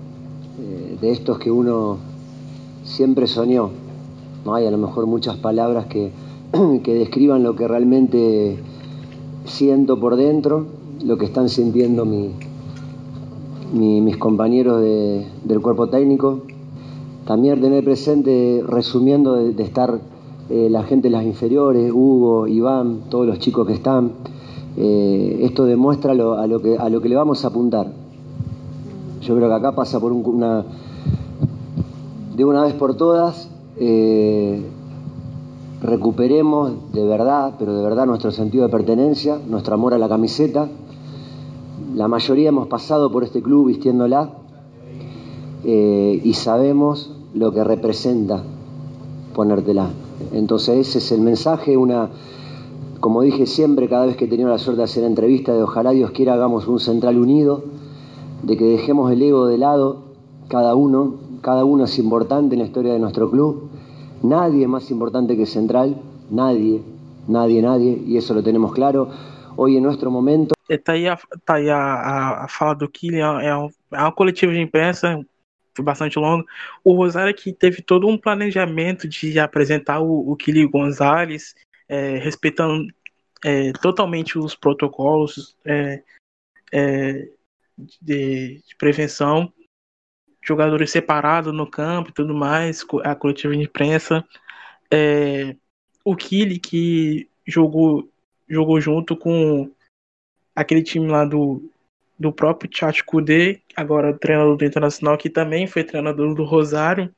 [0.61, 1.97] eh, de estos que uno
[2.85, 3.69] siempre soñó.
[4.45, 6.13] No hay a lo mejor muchas palabras que,
[6.85, 8.57] que describan lo que realmente
[9.43, 10.67] siento por dentro,
[11.03, 12.31] lo que están sintiendo mi,
[13.73, 16.43] mi, mis compañeros de, del cuerpo técnico.
[17.27, 19.99] También tener presente, resumiendo, de, estar
[20.49, 24.13] eh, la gente de las inferiores, Hugo, Iván, todos los chicos que están.
[24.77, 27.91] Eh, esto demuestra lo, a, lo que, a lo que le vamos a apuntar.
[29.21, 30.63] Yo creo que acá pasa por un, una,
[32.33, 34.65] de una vez por todas, eh,
[35.81, 40.69] recuperemos de verdad, pero de verdad nuestro sentido de pertenencia, nuestro amor a la camiseta.
[41.93, 44.29] La mayoría hemos pasado por este club vistiéndola
[45.69, 48.41] eh, y sabemos lo que representa
[49.35, 49.89] ponértela.
[50.31, 52.09] Entonces ese es el mensaje, una,
[53.01, 55.91] como dije siempre cada vez que he tenido la suerte de hacer entrevistas, de ojalá
[55.91, 57.65] Dios quiera hagamos un central unido,
[58.43, 60.05] de que dejemos el ego de lado,
[60.47, 63.69] cada uno, cada uno es importante en la historia de nuestro club,
[64.23, 65.97] nadie es más importante que Central,
[66.31, 66.81] nadie,
[67.27, 69.09] nadie, nadie, y eso lo tenemos claro.
[69.57, 70.55] Hoy en nuestro momento.
[70.69, 75.19] Está aí a, tá aí a, a fala do de imprensa,
[75.77, 76.45] foi bastante longo.
[76.83, 81.55] O Rosário que teve todo um planejamento de apresentar o, o Kili Gonzalez,
[81.87, 82.91] é, respeitando
[83.45, 86.03] é, totalmente os protocolos é,
[86.71, 87.29] é
[87.77, 89.53] de, de, prevenção,
[90.41, 94.27] jogadores separados no campo e tudo mais, a coletiva de imprensa.
[94.91, 95.55] É,
[96.03, 98.09] o Kili que jogou,
[98.49, 99.71] jogou junto com
[100.55, 101.69] aquele time lá do,
[102.19, 107.13] do próprio Tchat Kudê, agora treinador do Internacional, que também foi treinador do Rosário,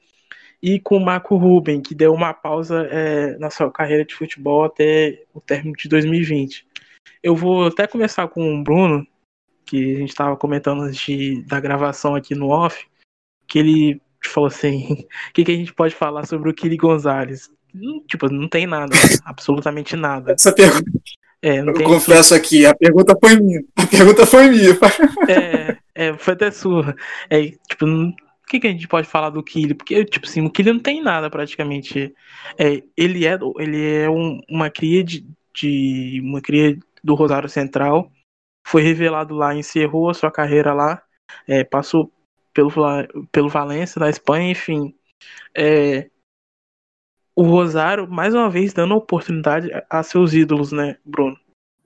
[0.62, 4.66] e com o Marco Ruben, que deu uma pausa é, na sua carreira de futebol
[4.66, 6.68] até o término de 2020.
[7.24, 9.08] Eu vou até começar com o Bruno,
[9.66, 12.86] que a gente estava comentando antes de, da gravação aqui no off,
[13.48, 17.50] que ele falou assim: o que, que a gente pode falar sobre o Kili Gonzalez?
[18.08, 20.34] Tipo, não tem nada, absolutamente nada.
[20.34, 20.92] Essa pergunta,
[21.42, 23.64] é, eu confesso aqui, a pergunta foi minha.
[23.78, 24.78] A pergunta foi minha.
[25.28, 26.96] É, é foi até sua.
[27.30, 28.14] É, tipo, o
[28.48, 29.74] que, que a gente pode falar do Killy?
[29.74, 32.14] Porque, tipo assim, o Killy não tem nada praticamente.
[32.58, 36.20] É, ele é, ele é um, uma cria de, de.
[36.24, 38.12] uma cria do Rosário Central.
[38.68, 41.02] Foi revelado lá, encerrou a sua carreira lá.
[41.48, 42.12] É, passou
[42.54, 42.72] pelo,
[43.32, 44.94] pelo Valência, na Espanha, enfim.
[45.56, 46.10] É,
[47.40, 51.38] o Rosário, mais uma vez, dando oportunidade a seus ídolos, né, Bruno?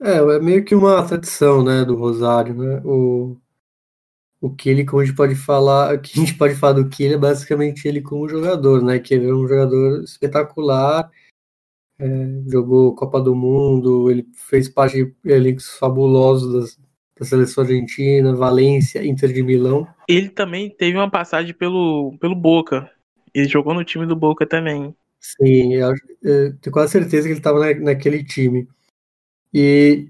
[0.02, 2.82] É, é meio que uma tradição, né, do Rosário, né?
[2.84, 3.36] O,
[4.40, 7.18] o Kili, como a gente pode falar, que a gente pode falar do Kili é
[7.18, 8.98] basicamente ele como jogador, né?
[8.98, 11.08] Que ele é um jogador espetacular,
[12.00, 12.06] é,
[12.48, 16.80] jogou Copa do Mundo, ele fez parte de elencos fabulosos das,
[17.16, 19.86] da seleção argentina, Valência, Inter de Milão.
[20.08, 22.90] Ele também teve uma passagem pelo, pelo Boca.
[23.32, 24.92] Ele jogou no time do Boca também.
[25.24, 28.68] Sim, eu, eu tenho quase certeza que ele estava na, naquele time.
[29.52, 30.06] E,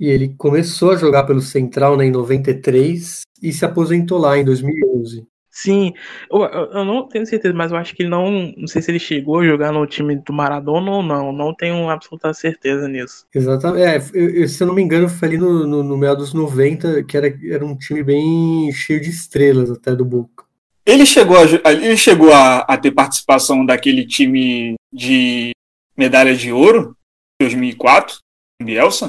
[0.00, 4.44] e ele começou a jogar pelo Central né, em 93 e se aposentou lá em
[4.44, 5.24] 2011.
[5.48, 5.92] Sim,
[6.28, 8.52] eu, eu, não tenho certeza, mas eu acho que ele não.
[8.56, 11.32] Não sei se ele chegou a jogar no time do Maradona ou não.
[11.32, 13.24] Não tenho absoluta certeza nisso.
[13.32, 13.84] Exatamente.
[13.84, 17.04] É, eu, se eu não me engano, foi ali no, no, no meio dos 90,
[17.04, 20.44] que era, era um time bem cheio de estrelas até do Boca.
[20.86, 25.52] Ele chegou, a, ele chegou a, a ter participação daquele time de
[25.96, 26.94] medalha de ouro,
[27.40, 28.18] 2004,
[28.62, 29.08] Bielsa?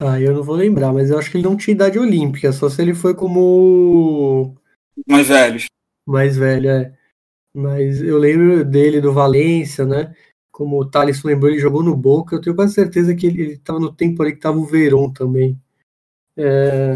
[0.00, 2.68] Ah, eu não vou lembrar, mas eu acho que ele não tinha idade olímpica, só
[2.68, 4.54] se ele foi como.
[5.08, 5.66] Mais velhos.
[6.06, 6.96] Mais velho, é.
[7.52, 10.14] Mas eu lembro dele do Valência, né?
[10.52, 12.36] Como o Thales lembrou, ele jogou no Boca.
[12.36, 15.60] Eu tenho quase certeza que ele estava no tempo ali que estava o Verón também.
[16.36, 16.94] É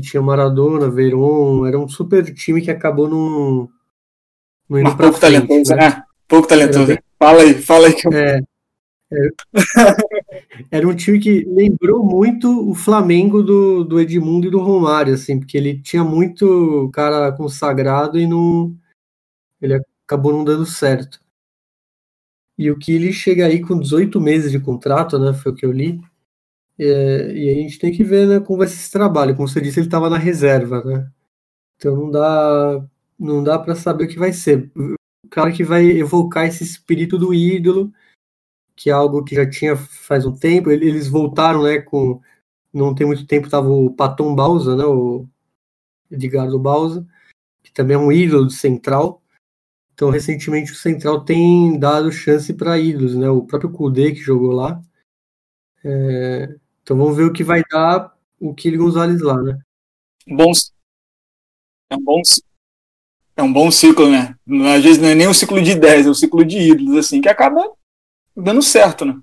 [0.00, 3.68] que tinha Maradona, Veron, era um super time que acabou num.
[4.68, 5.88] num indo pouco frente, talentoso, né?
[5.88, 6.02] né?
[6.28, 6.98] Pouco talentoso.
[7.18, 7.94] Fala aí, fala aí.
[7.94, 8.40] Que é,
[9.12, 9.28] é...
[10.70, 15.38] era um time que lembrou muito o Flamengo do, do Edmundo e do Romário, assim,
[15.38, 18.76] porque ele tinha muito cara consagrado e não.
[19.60, 21.20] Ele acabou não dando certo.
[22.58, 25.32] E o que ele chega aí com 18 meses de contrato, né?
[25.34, 26.00] Foi o que eu li.
[26.78, 29.34] É, e a gente tem que ver né, como vai ser esse trabalho.
[29.34, 31.10] Como você disse, ele estava na reserva, né?
[31.76, 32.86] Então não dá,
[33.18, 34.70] não dá para saber o que vai ser.
[35.30, 37.92] Claro que vai evocar esse espírito do ídolo,
[38.74, 40.70] que é algo que já tinha faz um tempo.
[40.70, 42.20] Eles voltaram, né, com
[42.72, 45.26] não tem muito tempo estava o Paton Bausa, né, o
[46.10, 47.06] Edgardo Bausa,
[47.62, 49.22] que também é um ídolo central.
[49.96, 53.30] Então, recentemente o Central tem dado chance para ídolos, né?
[53.30, 54.82] O próprio Kudê que jogou lá.
[55.82, 56.54] É...
[56.86, 59.58] Então vamos ver o que vai dar o Kili Gonzalez lá, né?
[60.24, 60.52] Bom,
[61.90, 62.22] é um bom,
[63.36, 64.36] é um bom ciclo, né?
[64.72, 67.20] Às vezes não é nem um ciclo de 10, é um ciclo de ídolos, assim,
[67.20, 67.68] que acaba
[68.36, 69.18] dando certo, né?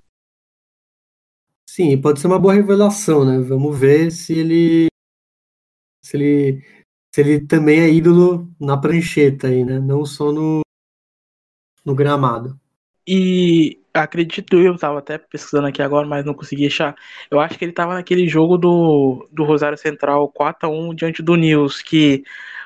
[1.66, 3.38] Sim, pode ser uma boa revelação, né?
[3.38, 4.88] Vamos ver se ele
[6.04, 6.62] se ele
[7.14, 9.80] se ele também é ídolo na prancheta aí, né?
[9.80, 10.60] Não só no
[11.82, 12.60] no gramado.
[13.06, 16.96] E acredito eu, tava até pesquisando aqui agora, mas não consegui achar.
[17.30, 21.22] Eu acho que ele tava naquele jogo do, do Rosário Central 4 a 1 diante
[21.22, 22.24] do News, que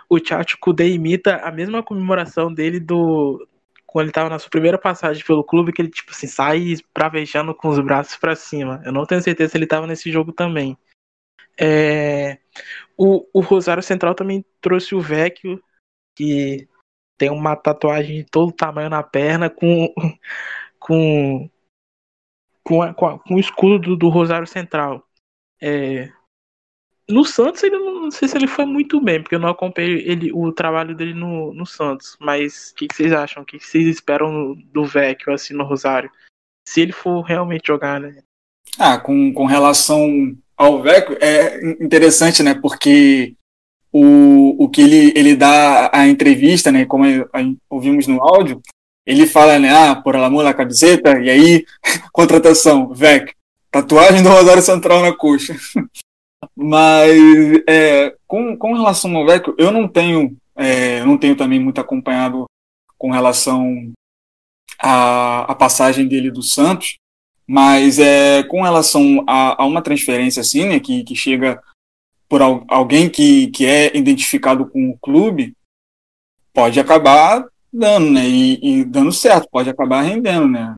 [0.08, 3.46] o Tchatcho Kudê imita a mesma comemoração dele do
[3.86, 7.54] quando ele tava na sua primeira passagem pelo clube, que ele tipo assim, sai pravejando
[7.54, 8.82] com os braços para cima.
[8.84, 10.76] Eu não tenho certeza se ele tava nesse jogo também.
[11.58, 12.38] É,
[12.96, 15.62] o, o Rosário Central também trouxe o Vecchio,
[16.14, 16.68] que
[17.16, 19.92] tem uma tatuagem de todo tamanho na perna com
[20.88, 21.50] com
[22.64, 25.06] com, com, a, com o escudo do, do, Rosário Central.
[25.60, 26.10] É,
[27.08, 30.02] no Santos ele não, não, sei se ele foi muito bem, porque eu não acompanhei
[30.06, 32.16] ele, o trabalho dele no, no Santos.
[32.20, 33.42] Mas o que, que, vocês acham?
[33.42, 36.10] O que, que vocês esperam do Vecchio assim no Rosário?
[36.68, 38.22] Se ele for realmente jogar, né?
[38.78, 42.54] Ah, com, com relação ao Vecchio, é interessante, né?
[42.54, 43.34] Porque
[43.92, 47.04] o, o que ele, ele dá a entrevista, né, como
[47.70, 48.60] ouvimos no áudio,
[49.08, 51.64] ele fala, né, ah, por amor da camiseta, e aí,
[52.12, 53.32] contratação, VEC,
[53.70, 55.56] tatuagem do Rosário Central na coxa.
[56.54, 57.18] Mas,
[57.66, 62.44] é, com, com relação ao VEC, eu não tenho, é, não tenho também muito acompanhado
[62.98, 63.90] com relação
[64.78, 66.98] à, à passagem dele do Santos,
[67.46, 71.62] mas é, com relação a, a uma transferência assim, né, que, que chega
[72.28, 75.54] por alguém que, que é identificado com o clube,
[76.52, 78.26] pode acabar dando, né?
[78.28, 80.74] E, e dando certo, pode acabar rendendo, né?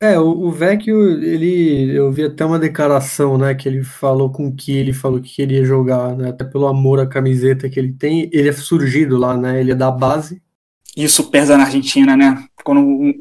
[0.00, 4.54] É, o, o Vecchio, ele, eu vi até uma declaração, né, que ele falou com
[4.54, 8.28] que ele falou que queria jogar, né, até pelo amor à camiseta que ele tem,
[8.32, 10.42] ele é surgido lá, né, ele é da base.
[10.94, 13.14] Isso pesa na Argentina, né, quando o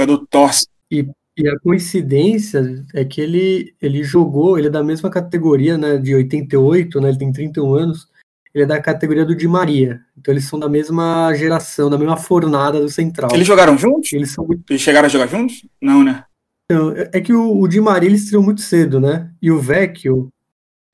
[0.00, 0.66] jogador torce.
[0.90, 1.06] E
[1.40, 6.14] e a coincidência é que ele, ele jogou, ele é da mesma categoria, né, de
[6.14, 8.08] 88, né, ele tem 31 anos,
[8.54, 10.00] ele é da categoria do Di Maria.
[10.16, 13.30] Então eles são da mesma geração, da mesma fornada do Central.
[13.32, 14.12] Eles jogaram juntos?
[14.12, 14.62] Eles, são muito...
[14.70, 15.66] eles chegaram a jogar juntos?
[15.80, 16.24] Não, né?
[16.64, 19.30] Então, é que o, o Di Maria ele estreou muito cedo, né?
[19.42, 20.32] E o Vecchio,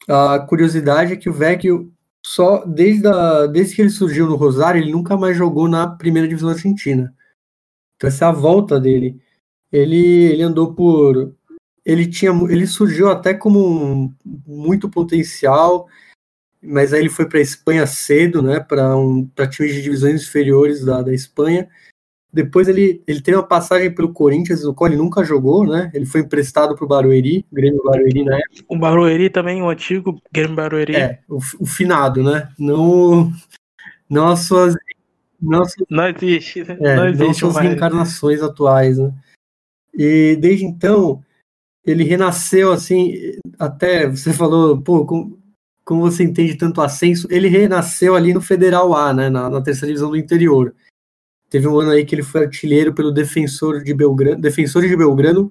[0.09, 1.93] a curiosidade é que o Vecchio
[2.25, 6.27] só desde, a, desde que ele surgiu no Rosário, ele nunca mais jogou na primeira
[6.27, 7.15] divisão argentina.
[7.97, 9.21] Então essa é a volta dele
[9.73, 11.35] ele, ele andou por.
[11.85, 12.31] Ele tinha.
[12.49, 14.15] Ele surgiu até como um,
[14.47, 15.87] muito potencial,
[16.67, 18.61] mas aí ele foi para a Espanha cedo, né?
[18.61, 21.69] Para um, times de divisões inferiores da, da Espanha.
[22.33, 25.91] Depois ele, ele teve uma passagem pelo Corinthians, no qual ele nunca jogou, né?
[25.95, 28.65] Ele foi emprestado para o Barueri, Grêmio Barueri na época.
[28.69, 30.95] O Barueri também, o antigo Grêmio Barueri.
[30.97, 32.51] É, o, o finado, né?
[32.59, 33.33] Não,
[34.11, 34.75] não as suas.
[35.41, 36.61] Não, não existe.
[36.61, 39.15] É, não existe não suas reencarnações atuais, né?
[39.95, 41.23] E desde então,
[41.87, 43.15] ele renasceu assim,
[43.59, 45.07] até você falou, pô,
[45.87, 49.87] como você entende tanto ascenso, ele renasceu ali no Federal A, né, na, na, terceira
[49.87, 50.75] divisão do interior.
[51.49, 55.51] Teve um ano aí que ele foi artilheiro pelo defensor de Belgrano, defensores de Belgrano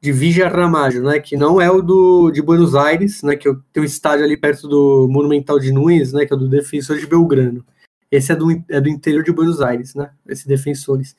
[0.00, 3.82] de Vigia Ramalho, né, que não é o do de Buenos Aires, né, que tem
[3.82, 7.06] um estádio ali perto do Monumental de Nunes, né, que é o do defensor de
[7.06, 7.62] Belgrano.
[8.10, 11.14] Esse é do, é do interior de Buenos Aires, né, esses defensores.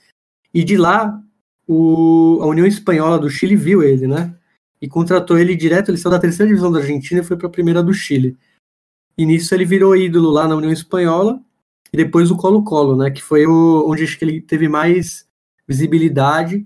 [0.51, 1.21] E de lá
[1.67, 4.33] o, a União Espanhola do Chile viu ele, né?
[4.81, 7.51] E contratou ele direto, ele saiu da terceira divisão da Argentina e foi para a
[7.51, 8.37] primeira do Chile.
[9.17, 11.39] E nisso ele virou ídolo lá na União Espanhola
[11.91, 13.11] e depois o Colo-Colo, né?
[13.11, 15.27] Que foi o, onde acho que ele teve mais
[15.67, 16.65] visibilidade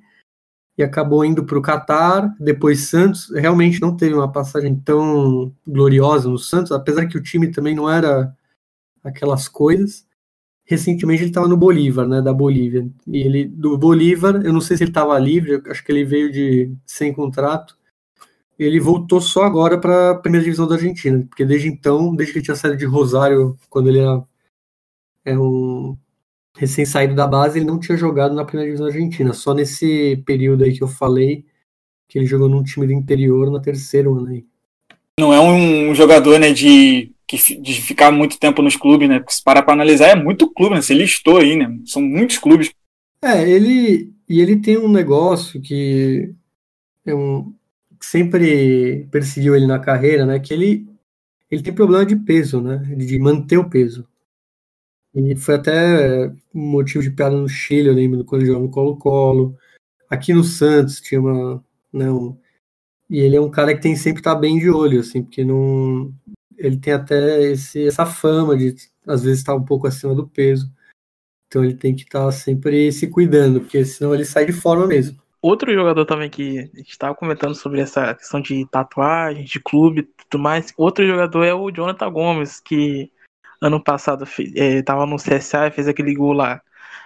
[0.78, 3.30] e acabou indo para o Catar, depois Santos.
[3.32, 7.90] Realmente não teve uma passagem tão gloriosa no Santos, apesar que o time também não
[7.90, 8.36] era
[9.04, 10.06] aquelas coisas
[10.66, 12.90] recentemente ele estava no Bolívar, né, da Bolívia.
[13.08, 16.32] E ele do Bolívar, eu não sei se ele estava livre, acho que ele veio
[16.32, 17.78] de sem contrato.
[18.58, 22.40] Ele voltou só agora para a primeira divisão da Argentina, porque desde então, desde que
[22.40, 24.24] ele tinha saído de Rosário, quando ele era,
[25.26, 25.98] era um
[26.56, 29.34] recém saído da base, ele não tinha jogado na primeira divisão da Argentina.
[29.34, 31.46] Só nesse período aí que eu falei,
[32.08, 34.46] que ele jogou num time do interior na terceira ano aí.
[35.20, 37.14] Não é um jogador, né, de
[37.62, 39.20] de ficar muito tempo nos clubes, né?
[39.20, 40.82] Porque se parar para analisar, é muito clube, né?
[40.82, 41.80] Você listou aí, né?
[41.86, 42.72] São muitos clubes.
[43.22, 46.34] É, ele, e ele tem um negócio que
[47.06, 47.54] é um,
[48.04, 50.40] sempre perseguiu ele na carreira, né?
[50.40, 50.88] Que ele,
[51.50, 52.78] ele tem problema de peso, né?
[52.78, 54.08] De manter o peso.
[55.16, 58.72] E foi até um motivo de piada no Chile, eu lembro, quando ele jogou no
[58.72, 59.58] Colo-Colo.
[60.10, 61.64] Aqui no Santos tinha uma.
[61.92, 62.38] Né, um,
[63.10, 65.44] e ele é um cara que tem sempre estar tá bem de olho, assim, porque
[65.46, 66.14] não.
[66.58, 68.76] Ele tem até esse, essa fama de,
[69.08, 70.72] às vezes, estar um pouco acima do peso.
[71.48, 74.88] Então ele tem que estar tá sempre se cuidando, porque senão ele sai de forma
[74.88, 75.23] mesmo.
[75.44, 80.00] Outro jogador também que a gente estava comentando sobre essa questão de tatuagem, de clube
[80.00, 80.74] e tudo mais.
[80.78, 83.12] Outro jogador é o Jonathan Gomes, que
[83.60, 86.62] ano passado estava é, no CSA e fez aquele gol lá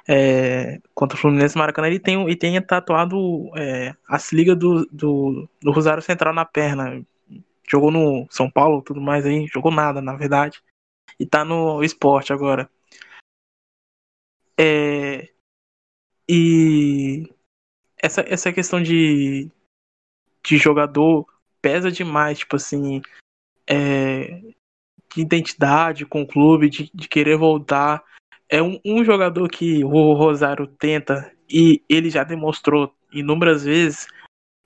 [0.08, 1.88] é, contra o Fluminense Maracanã.
[1.88, 7.04] Ele tem, ele tem tatuado é, as ligas do, do, do Rosário Central na perna.
[7.68, 10.62] Jogou no São Paulo tudo mais aí, jogou nada, na verdade.
[11.20, 12.70] E tá no esporte agora.
[14.60, 15.28] É,
[16.30, 17.28] e
[17.98, 19.50] essa, essa questão de,
[20.44, 21.26] de jogador
[21.62, 23.02] pesa demais, tipo assim,
[23.66, 24.42] é,
[25.14, 28.04] de identidade com o clube, de, de querer voltar.
[28.50, 34.08] É um, um jogador que o Rosário tenta e ele já demonstrou inúmeras vezes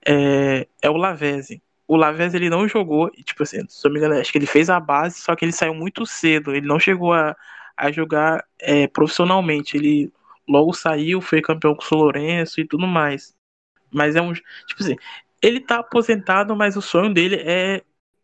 [0.05, 1.61] é, é o Lavezzi.
[1.87, 4.69] O Lavezzi ele não jogou, tipo assim, se eu me engano, acho que ele fez
[4.69, 6.55] a base, só que ele saiu muito cedo.
[6.55, 7.35] Ele não chegou a,
[7.75, 9.75] a jogar é, profissionalmente.
[9.75, 10.11] Ele
[10.47, 13.33] logo saiu, foi campeão com o São Lourenço e tudo mais.
[13.91, 14.33] Mas é um.
[14.33, 14.95] Tipo assim,
[15.41, 17.81] ele tá aposentado, mas o sonho dele é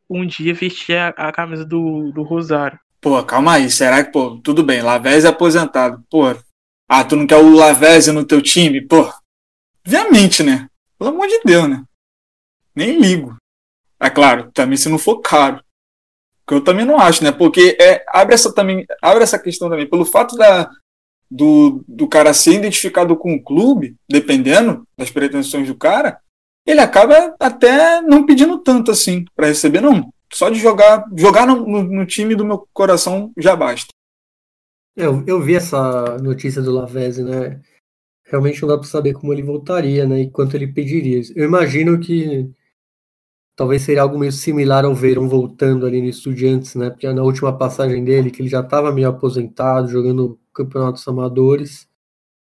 [0.09, 2.79] um dia vestir a, a camisa do, do Rosário.
[3.01, 6.03] Pô, calma aí, será que, pô, tudo bem, Lavez é aposentado.
[6.09, 6.23] Pô,
[6.89, 8.81] ah, tu não quer o Lavez no teu time?
[8.81, 9.11] Pô,
[9.85, 10.67] obviamente, né?
[10.97, 11.83] Pelo amor de Deus, né?
[12.75, 13.35] Nem ligo.
[13.99, 15.61] É claro, também se não for caro.
[16.47, 17.31] Que eu também não acho, né?
[17.31, 19.89] Porque é, abre, essa, também, abre essa questão também.
[19.89, 20.69] Pelo fato da,
[21.29, 26.19] do, do cara ser identificado com o clube, dependendo das pretensões do cara,
[26.65, 30.11] ele acaba até não pedindo tanto assim para receber, não.
[30.31, 33.93] Só de jogar jogar no, no, time do meu coração já basta.
[34.95, 37.61] Eu, eu vi essa notícia do Lavezzi, né?
[38.25, 40.21] Realmente não dá para saber como ele voltaria, né?
[40.21, 41.21] E quanto ele pediria.
[41.35, 42.49] Eu imagino que
[43.55, 46.89] talvez seria algo meio similar ao Verão voltando ali no Estudiantes, né?
[46.89, 51.87] Porque na última passagem dele, que ele já estava meio aposentado, jogando campeonatos amadores.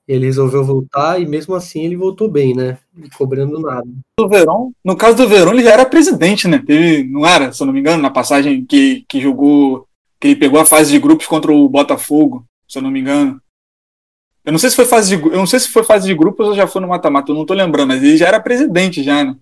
[0.08, 2.80] Ele resolveu voltar e mesmo assim ele voltou bem, né?
[3.16, 3.88] Cobrando nada.
[4.20, 6.64] O Verón, no caso do Verón, ele já era presidente, né?
[6.68, 9.88] Ele não era, se eu não me engano, na passagem que, que jogou,
[10.20, 13.40] que ele pegou a fase de grupos contra o Botafogo, se eu não me engano.
[14.44, 16.48] Eu não sei se foi fase de, eu não sei se foi fase de grupos
[16.48, 19.24] ou já foi no mata-mata, eu não tô lembrando, mas ele já era presidente já,
[19.24, 19.38] né?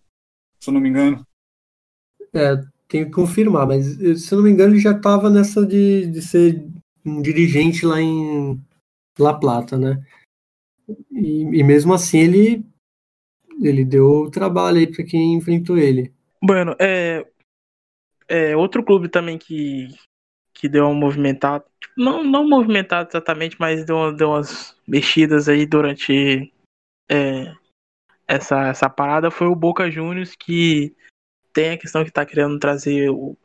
[0.60, 1.26] Se eu não me engano.
[2.34, 6.08] É, tenho que confirmar, mas se eu não me engano ele já estava nessa de,
[6.08, 6.68] de ser
[7.08, 8.62] um dirigente lá em
[9.18, 10.04] La Plata, né?
[11.12, 12.66] E, e mesmo assim ele
[13.62, 16.14] ele deu trabalho aí para quem enfrentou ele.
[16.44, 17.26] Bueno, é,
[18.28, 19.88] é outro clube também que
[20.54, 21.64] que deu uma movimentada,
[21.96, 26.52] não não movimentado exatamente, mas deu, deu umas mexidas aí durante
[27.10, 27.54] é,
[28.28, 30.96] essa essa parada foi o Boca Juniors que
[31.54, 33.38] tem a questão que tá querendo trazer o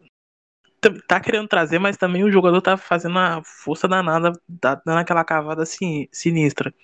[0.91, 5.25] tá querendo trazer, mas também o jogador tá fazendo a força danada, tá dando aquela
[5.25, 6.75] cavada sinistra.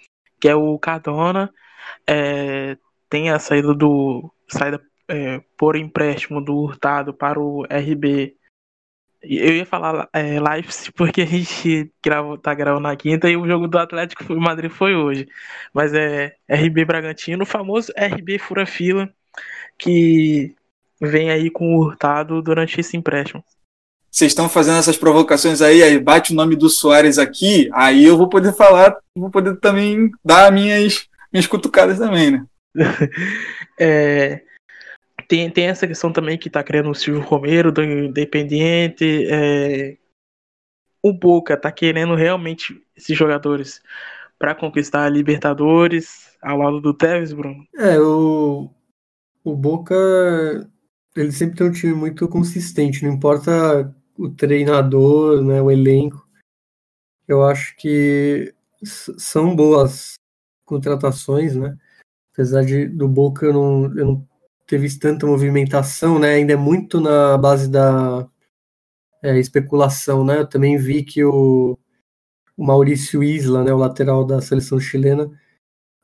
[0.41, 1.53] Que é o Cardona,
[2.07, 2.77] é,
[3.09, 4.33] tem a saída do.
[4.49, 8.37] saída é, por empréstimo do Hurtado para o RB.
[9.23, 10.37] Eu ia falar é,
[10.97, 14.71] porque a gente gravou, tá gravando na quinta e o jogo do Atlético foi, Madrid
[14.71, 15.29] foi hoje.
[15.73, 19.13] Mas é RB Bragantino, o famoso RB Fura Fila,
[19.79, 20.55] que
[21.01, 23.45] vem aí com o Hurtado durante esse empréstimo
[24.11, 28.17] vocês estão fazendo essas provocações aí, aí bate o nome do Soares aqui, aí eu
[28.17, 32.47] vou poder falar, vou poder também dar minhas, minhas cutucadas também, né?
[33.79, 34.43] é,
[35.29, 39.27] tem, tem essa questão também que tá criando o Silvio Romero do Independiente.
[39.31, 39.97] É,
[41.03, 43.83] o Boca tá querendo realmente esses jogadores
[44.39, 47.67] para conquistar a Libertadores ao lado do Tevez, Bruno?
[47.77, 48.71] É, o,
[49.45, 49.95] o Boca
[51.17, 56.29] ele sempre tem um time muito consistente, não importa o treinador, né, o elenco.
[57.27, 58.53] Eu acho que
[58.83, 60.15] são boas
[60.65, 61.79] contratações, né?
[62.33, 64.29] Apesar de do Boca eu não, eu não
[64.67, 66.35] ter visto tanta movimentação, né?
[66.35, 68.29] Ainda é muito na base da
[69.23, 70.41] é, especulação, né?
[70.41, 71.79] Eu também vi que o,
[72.57, 75.31] o Maurício Isla, né, o lateral da seleção chilena,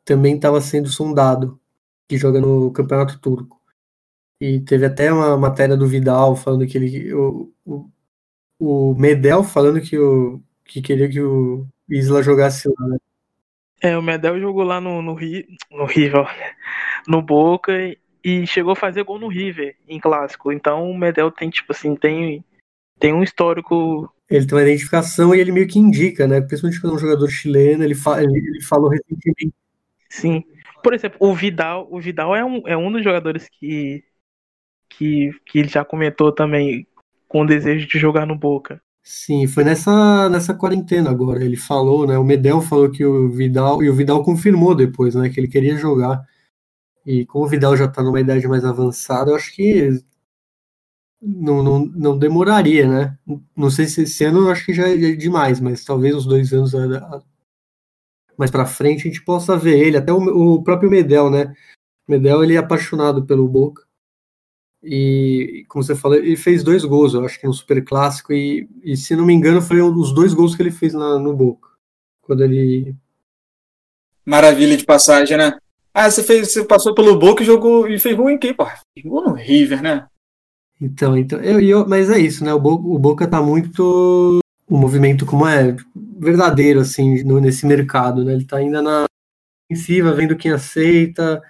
[0.05, 1.61] também estava sendo sondado,
[2.09, 3.61] que joga no Campeonato Turco.
[4.41, 7.15] E teve até uma matéria do Vidal falando que ele.
[7.15, 7.53] O,
[8.65, 12.89] o Medel falando que, o, que queria que o Isla jogasse lá.
[12.89, 12.99] Né?
[13.83, 15.15] É, o Medel jogou lá no, no,
[15.71, 16.27] no River,
[17.07, 17.73] no Boca
[18.25, 20.51] e chegou a fazer gol no River em clássico.
[20.51, 22.43] Então o Medel tem, tipo assim, tem,
[22.99, 24.11] tem um histórico.
[24.31, 26.41] Ele tem uma identificação e ele meio que indica, né?
[26.41, 29.55] Principalmente quando é um jogador chileno, ele, fa ele, ele falou recentemente.
[30.09, 30.43] Sim.
[30.83, 34.03] Por exemplo, o Vidal, o Vidal é um, é um dos jogadores que,
[34.89, 36.87] que, que ele já comentou também
[37.35, 38.81] com o desejo de jogar no Boca.
[39.03, 41.45] Sim, foi nessa, nessa quarentena agora.
[41.45, 42.17] Ele falou, né?
[42.17, 45.29] O Medel falou que o Vidal, e o Vidal confirmou depois, né?
[45.29, 46.25] Que ele queria jogar.
[47.05, 50.01] E como o Vidal já está numa idade mais avançada, eu acho que
[51.21, 53.19] não, não, não demoraria, né?
[53.57, 56.53] Não sei se esse ano eu acho que já é demais, mas talvez uns dois
[56.53, 56.73] anos
[58.39, 61.53] mais para frente a gente possa ver ele, até o, o próprio Medel, né?
[62.07, 63.83] Medel ele é apaixonado pelo Boca
[64.85, 68.69] e, como você falou, ele fez dois gols, eu acho que no Super Clássico, e,
[68.83, 71.35] e se não me engano, foi um dos dois gols que ele fez na, no
[71.35, 71.71] Boca.
[72.21, 72.95] Quando ele.
[74.25, 75.57] Maravilha de passagem, né?
[75.93, 78.67] Ah, você, fez, você passou pelo Boca e jogou e fez gol em quem, pô?
[78.99, 80.07] Jogou no River, né?
[80.81, 82.53] Então, então eu, eu, mas é isso, né?
[82.53, 84.41] O Boca, o Boca tá muito.
[84.69, 88.33] O movimento como é verdadeiro, assim, no, nesse mercado, né?
[88.33, 89.05] Ele tá ainda na
[89.71, 91.43] ofensiva, vendo quem aceita,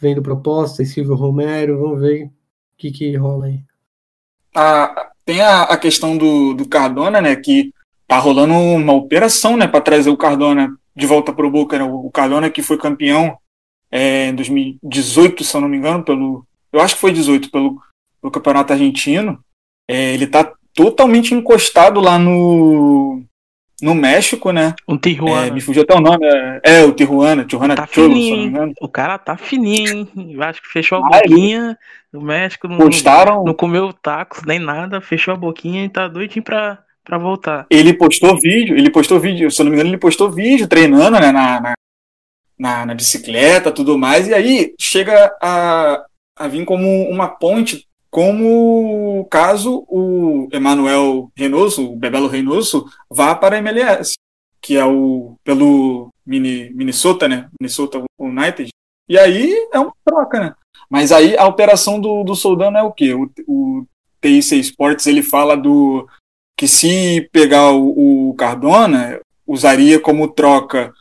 [0.00, 2.30] vendo proposta, Silvio Romero, vamos ver
[2.90, 3.60] que, que rola aí?
[4.54, 7.34] Ah, tem a, a questão do, do Cardona, né?
[7.36, 7.72] Que
[8.06, 9.66] tá rolando uma operação, né?
[9.66, 11.78] Para trazer o Cardona de volta para o Boca.
[11.78, 13.38] Né, o Cardona que foi campeão
[13.90, 16.46] é, em 2018, se eu não me engano, pelo.
[16.72, 17.80] Eu acho que foi 18, pelo,
[18.20, 19.42] pelo Campeonato Argentino.
[19.88, 23.22] É, ele tá totalmente encostado lá no,
[23.82, 24.74] no México, né?
[24.86, 25.46] O Tijuana.
[25.46, 26.24] É, me fugiu até o nome.
[26.24, 30.36] É, é o Tijuana, Tijuana tá Cholo, fininho, O cara tá fininho, hein?
[30.40, 31.78] Acho que fechou a ah, boquinha
[32.12, 32.68] no México.
[32.68, 33.44] Não, postaram...
[33.44, 37.66] não comeu tacos nem nada, fechou a boquinha e tá doidinho pra, pra voltar.
[37.68, 41.18] Ele postou vídeo, ele postou vídeo, se eu não me engano, ele postou vídeo treinando,
[41.18, 41.32] né?
[41.32, 41.74] Na, na,
[42.58, 44.28] na, na bicicleta tudo mais.
[44.28, 46.04] E aí chega a,
[46.36, 53.56] a vir como uma ponte como caso o Emanuel Reynoso, o Bebelo Reynoso, vá para
[53.56, 54.14] a MLS,
[54.62, 57.48] que é o pelo mini, Minnesota, né?
[57.60, 58.68] Minnesota United.
[59.08, 60.54] E aí é uma troca, né?
[60.88, 63.14] Mas aí a operação do, do Soldano é o quê?
[63.14, 63.84] O, o
[64.22, 66.08] TIC Sports ele fala do
[66.56, 70.94] que se pegar o, o Cardona, usaria como troca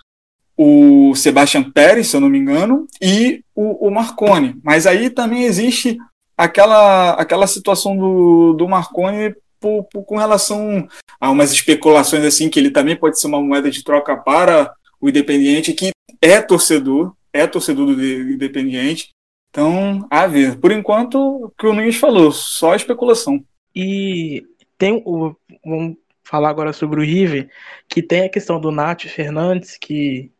[0.57, 4.59] o Sebastian Pérez, se eu não me engano, e o, o Marconi.
[4.63, 5.99] Mas aí também existe
[6.37, 10.87] aquela, aquela situação do, do Marconi por, por, com relação
[11.19, 15.09] a umas especulações assim que ele também pode ser uma moeda de troca para o
[15.09, 19.09] Independiente, que é torcedor, é torcedor do Independiente.
[19.49, 20.59] Então, a ver.
[20.59, 23.43] Por enquanto, o que o Nunes falou, só especulação.
[23.75, 24.43] E
[24.77, 25.35] tem o.
[25.63, 27.49] Vamos falar agora sobre o River,
[27.87, 30.31] que tem a questão do Nath Fernandes, que,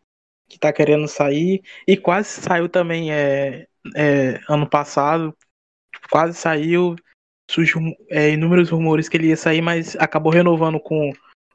[0.50, 5.36] que tá querendo sair, e quase saiu também é, é, ano passado,
[6.10, 6.96] quase saiu,
[7.50, 11.12] surgiu é, inúmeros rumores que ele ia sair, mas acabou renovando com,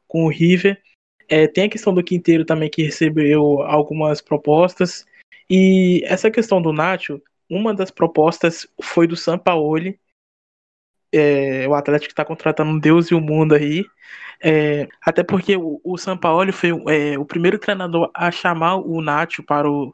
[0.07, 0.81] com o River.
[1.29, 5.05] É, tem a questão do Quinteiro também, que recebeu algumas propostas.
[5.51, 9.99] E essa questão do Nacho, uma das propostas foi do Sampaoli,
[11.13, 13.85] é, o Atlético está contratando Deus e o mundo aí.
[14.43, 19.43] É, até porque o, o Sampaoli foi é, o primeiro treinador a chamar o Nacho
[19.43, 19.93] para, o,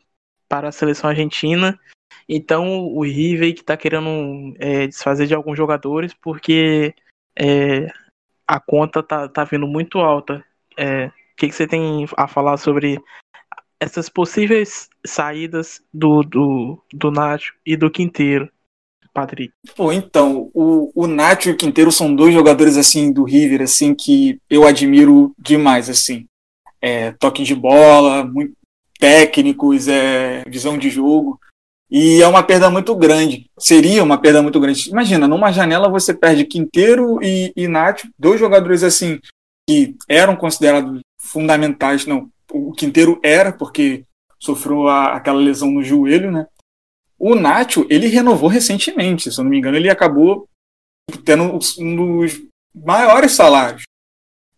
[0.49, 1.79] para a seleção argentina.
[2.29, 6.95] Então o River que está querendo é, desfazer de alguns jogadores porque
[7.37, 7.87] é,
[8.47, 10.45] a conta tá, tá vindo muito alta.
[10.77, 13.01] É, o que, que você tem a falar sobre
[13.81, 18.49] essas possíveis saídas do, do, do Nacho e do Quinteiro,
[19.13, 19.53] Patrick?
[19.77, 23.95] Pô, então, o, o Nacho e o Quinteiro são dois jogadores assim do River assim
[23.95, 26.27] que eu admiro demais assim.
[26.81, 28.55] É, toque de bola, muito
[28.99, 31.39] técnicos, é, visão de jogo.
[31.91, 33.47] E é uma perda muito grande.
[33.59, 34.89] Seria uma perda muito grande.
[34.91, 39.19] Imagina, numa janela você perde Quinteiro e, e Nath, dois jogadores assim
[39.69, 42.07] que eram considerados fundamentais.
[42.07, 44.05] Não, o Quinteiro era, porque
[44.39, 46.47] sofreu a, aquela lesão no joelho, né?
[47.19, 50.47] O Nacho, ele renovou recentemente, se eu não me engano, ele acabou
[51.25, 51.45] tendo
[51.79, 52.43] um dos
[52.75, 53.85] maiores salários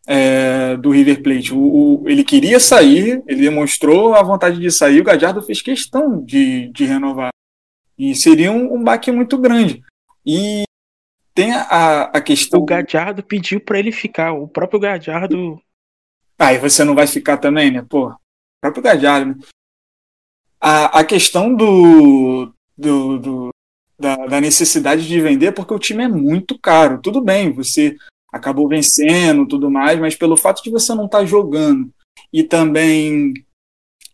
[0.06, 1.52] é, do River Plate.
[1.52, 6.24] O, o, ele queria sair, ele demonstrou a vontade de sair, o Gadiardo fez questão
[6.24, 7.30] de, de renovar.
[7.98, 9.82] E seria um, um baque muito grande.
[10.24, 10.64] E
[11.34, 12.60] tem a, a questão.
[12.60, 15.60] O Gadiardo pediu para ele ficar, o próprio Gadiardo.
[16.38, 17.84] Aí ah, você não vai ficar também, né?
[17.88, 18.16] Pô, o
[18.60, 19.30] próprio Gadiardo.
[19.30, 19.36] Né?
[20.60, 23.50] A, a questão do, do, do
[23.98, 27.00] da, da necessidade de vender, porque o time é muito caro.
[27.00, 27.96] Tudo bem, você
[28.32, 31.90] acabou vencendo tudo mais, mas pelo fato de você não estar tá jogando
[32.32, 33.34] e também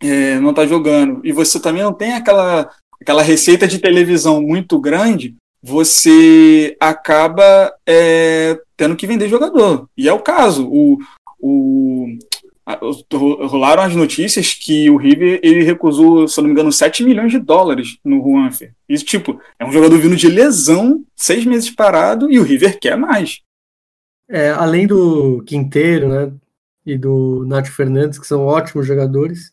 [0.00, 2.70] é, não está jogando e você também não tem aquela,
[3.00, 9.88] aquela receita de televisão muito grande, você acaba é, tendo que vender jogador.
[9.96, 10.68] E é o caso.
[10.68, 10.98] O,
[11.40, 12.06] o,
[13.46, 17.38] rolaram as notícias que o River ele recusou, se não me engano, 7 milhões de
[17.38, 18.72] dólares no Juanfer.
[18.88, 22.96] Isso, tipo, é um jogador vindo de lesão, seis meses parado, e o River quer
[22.96, 23.40] mais.
[24.34, 26.34] É, além do Quinteiro, né,
[26.86, 29.52] e do Nath Fernandes, que são ótimos jogadores,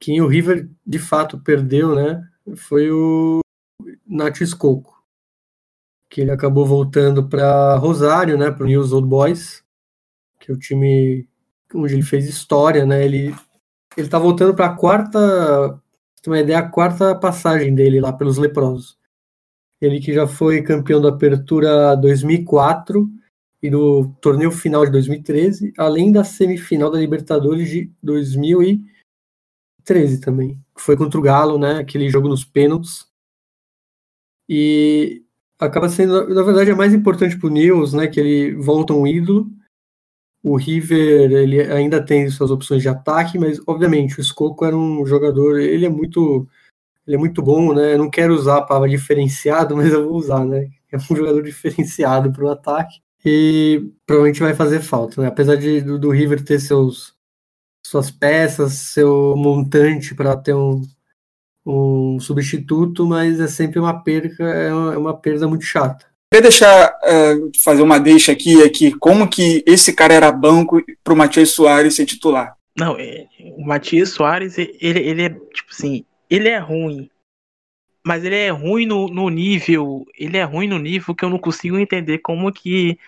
[0.00, 2.26] quem o River de fato perdeu, né,
[2.56, 3.40] foi o
[4.06, 5.04] Nath Escoco,
[6.08, 9.62] que ele acabou voltando para Rosário, né, para o News Old Boys,
[10.40, 11.28] que é o time
[11.74, 13.34] onde ele fez história, né, ele
[13.94, 15.82] ele está voltando para a quarta,
[16.22, 18.96] tem uma ideia, a quarta passagem dele lá pelos leprosos.
[19.82, 23.06] Ele que já foi campeão da Apertura 2004
[23.62, 30.96] e do torneio final de 2013, além da semifinal da Libertadores de 2013 também, foi
[30.96, 33.06] contra o Galo, né, aquele jogo nos pênaltis.
[34.48, 35.24] E
[35.58, 39.06] acaba sendo, na verdade, é mais importante para o Nils, né, que ele volta um
[39.06, 39.50] ídolo.
[40.42, 45.04] O River, ele ainda tem suas opções de ataque, mas obviamente o Scocco era um
[45.04, 46.48] jogador, ele é muito
[47.06, 47.94] ele é muito bom, né?
[47.94, 50.70] Eu não quero usar a palavra diferenciado, mas eu vou usar, né?
[50.92, 55.28] É um jogador diferenciado para o ataque e provavelmente vai fazer falta, né?
[55.28, 57.14] Apesar de, do, do River ter seus,
[57.84, 60.82] suas peças, seu montante para ter um,
[61.66, 66.06] um substituto, mas é sempre uma perca, é uma, é uma perda muito chata.
[66.30, 71.14] Queria deixar uh, fazer uma deixa aqui, aqui, como que esse cara era banco para
[71.14, 72.54] o Matias Soares ser titular.
[72.76, 73.26] Não, é,
[73.56, 77.10] o Matias Soares, ele, ele é, tipo assim, ele é ruim,
[78.08, 80.06] mas ele é ruim no, no nível.
[80.18, 82.98] Ele é ruim no nível que eu não consigo entender como que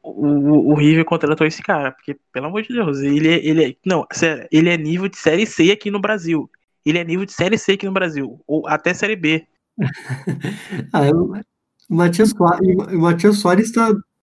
[0.00, 1.90] o, o River contratou esse cara.
[1.90, 3.44] Porque, pelo amor de Deus, ele é.
[3.44, 6.48] Ele é não, sério, ele é nível de série C aqui no Brasil.
[6.84, 8.40] Ele é nível de série C aqui no Brasil.
[8.46, 9.44] Ou até série B.
[10.92, 13.92] ah, o Matias Soares, o Matias Soares tá,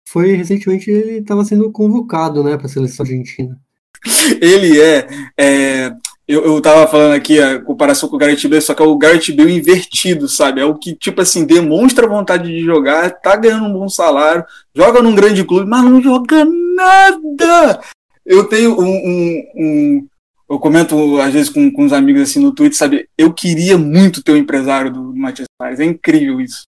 [0.07, 3.59] foi recentemente ele estava sendo convocado, né, para a seleção argentina.
[4.41, 5.07] Ele é,
[5.37, 5.91] é
[6.27, 8.97] eu, eu tava falando aqui a comparação com o Garrett Bale, só que é o
[8.97, 10.59] Garrett Bale invertido, sabe?
[10.59, 14.43] É o que, tipo assim, demonstra vontade de jogar, tá ganhando um bom salário,
[14.75, 17.79] joga num grande clube, mas não joga nada!
[18.25, 18.85] Eu tenho um.
[18.85, 20.07] um, um
[20.49, 23.09] eu comento às vezes com, com os amigos assim no Twitter, sabe?
[23.17, 26.65] Eu queria muito ter o um empresário do, do Matias Soares, é incrível isso.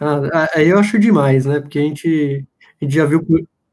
[0.00, 1.60] Ah, aí eu acho demais, né?
[1.60, 2.44] Porque a gente,
[2.80, 3.24] a gente já viu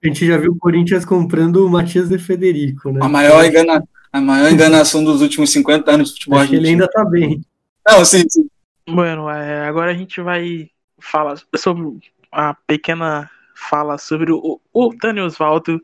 [0.01, 2.99] a gente já viu o Corinthians comprando o Matias de Federico, né?
[3.01, 6.69] A maior enganação a maior enganação dos últimos 50 anos de futebol Acho que ele
[6.69, 7.41] ainda tá bem.
[7.87, 8.47] Não, sim, sim.
[8.87, 10.69] Bueno, é, agora a gente vai
[10.99, 11.99] falar sobre
[12.31, 13.29] a pequena
[13.59, 15.81] fala sobre o, o Dani Osvaldo,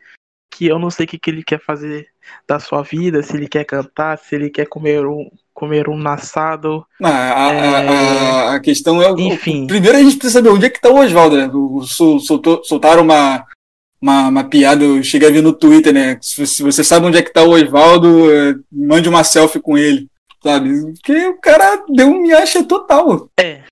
[0.50, 2.08] que eu não sei o que, que ele quer fazer
[2.48, 6.86] da sua vida, se ele quer cantar, se ele quer comer um, comer um assado.
[7.04, 7.90] A, é...
[7.90, 9.10] a, a, questão é.
[9.22, 9.68] Enfim.
[9.68, 11.52] Primeiro a gente precisa saber onde é que tá o Oswaldo, né?
[11.86, 13.46] Soltou, soltaram uma,
[14.06, 16.20] uma, uma piada, eu cheguei a ver no Twitter, né?
[16.22, 20.08] Se, você sabe onde é que tá o Oswaldo, é, mande uma selfie com ele,
[20.44, 20.94] sabe?
[20.94, 23.32] Porque o cara deu um miacha total.
[23.40, 23.64] É.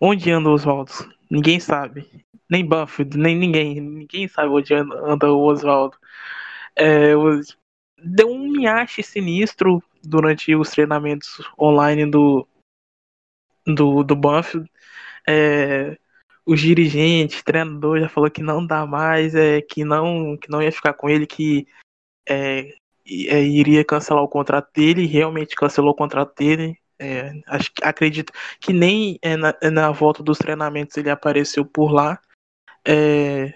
[0.00, 0.92] Onde anda o Oswaldo?
[1.30, 2.08] Ninguém sabe.
[2.48, 3.78] Nem Buffett, nem ninguém.
[3.78, 5.96] Ninguém sabe onde anda o Oswaldo.
[6.74, 7.12] É,
[8.02, 12.48] deu um miache sinistro durante os treinamentos online do
[13.66, 14.70] do, do Banfield.
[15.28, 15.98] É,
[16.46, 20.70] os dirigentes, treinador já falou que não dá mais, é, que não que não ia
[20.70, 21.66] ficar com ele, que
[22.28, 22.72] é,
[23.04, 26.78] é, iria cancelar o contrato dele, realmente cancelou o contrato dele.
[26.98, 31.92] É, acho, acredito que nem é, na, é na, volta dos treinamentos ele apareceu por
[31.92, 32.18] lá.
[32.86, 33.52] É,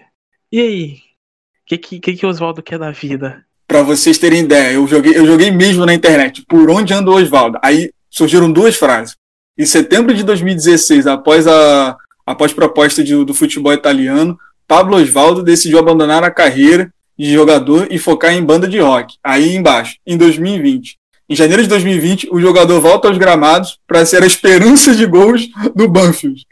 [0.51, 0.93] e aí?
[0.93, 3.45] O que, que, que, que Oswaldo quer da vida?
[3.65, 6.43] Para vocês terem ideia, eu joguei, eu joguei mesmo na internet.
[6.45, 7.57] Por onde anda o Oswaldo?
[7.63, 9.15] Aí surgiram duas frases.
[9.57, 11.97] Em setembro de 2016, após a,
[12.31, 14.37] após proposta de, do futebol italiano,
[14.67, 19.17] Pablo Osvaldo decidiu abandonar a carreira de jogador e focar em banda de rock.
[19.23, 20.97] Aí embaixo, em 2020.
[21.29, 25.47] Em janeiro de 2020, o jogador volta aos gramados para ser a esperança de gols
[25.75, 26.45] do Banfield.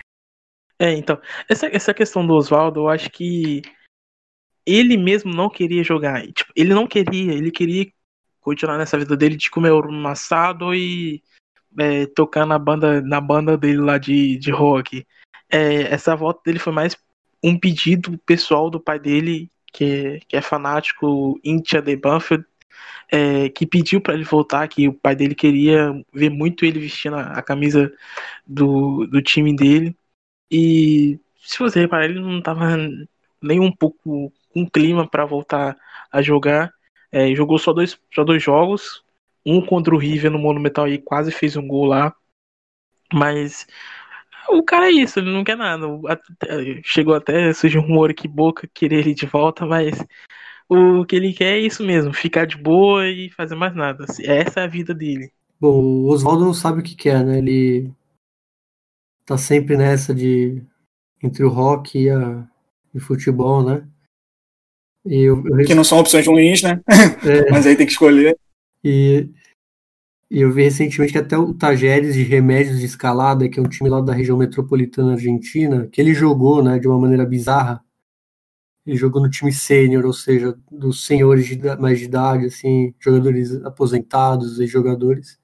[0.77, 1.19] É, então,
[1.49, 3.61] essa, essa questão do Oswaldo, eu acho que
[4.65, 6.21] ele mesmo não queria jogar.
[6.27, 7.87] Tipo, ele não queria, ele queria
[8.39, 11.21] continuar nessa vida dele de comer um assado e
[11.77, 15.05] é, tocar na banda, na banda dele lá de, de rock
[15.49, 16.97] é, essa volta dele foi mais
[17.43, 22.45] um pedido pessoal do pai dele, que, que é fanático Intia de Banfield,
[23.11, 27.15] é, que pediu para ele voltar, que o pai dele queria ver muito ele vestindo
[27.15, 27.91] a, a camisa
[28.45, 29.95] do, do time dele.
[30.51, 32.77] E se você reparar, ele não estava
[33.41, 35.75] nem um pouco com clima para voltar
[36.11, 36.73] a jogar.
[37.11, 39.03] É, jogou só dois, só dois jogos,
[39.45, 42.15] um contra o River no Monumental aí, quase fez um gol lá.
[43.11, 43.65] Mas
[44.51, 45.85] o cara é isso, ele não quer nada.
[46.83, 50.03] Chegou até surgiu um rumor que Boca querer ele de volta, mas
[50.67, 54.05] o que ele quer é isso mesmo, ficar de boa e fazer mais nada.
[54.23, 55.31] Essa é a vida dele.
[55.59, 57.39] Bom, o Oswaldo não sabe o que quer, né?
[57.39, 57.91] Ele
[59.25, 60.63] tá sempre nessa de
[61.21, 62.47] entre o rock e, a,
[62.93, 63.85] e o futebol, né?
[65.05, 65.65] E eu, eu...
[65.65, 66.81] Que não são opções ruins, né?
[67.25, 67.49] É.
[67.51, 68.37] Mas aí tem que escolher.
[68.83, 69.27] E,
[70.31, 73.67] e eu vi recentemente que até o Tajeres de Remédios de Escalada, que é um
[73.67, 77.83] time lá da região metropolitana argentina, que ele jogou, né, de uma maneira bizarra.
[78.85, 83.53] Ele jogou no time sênior, ou seja, dos senhores de mais de idade, assim, jogadores
[83.65, 85.39] aposentados e jogadores.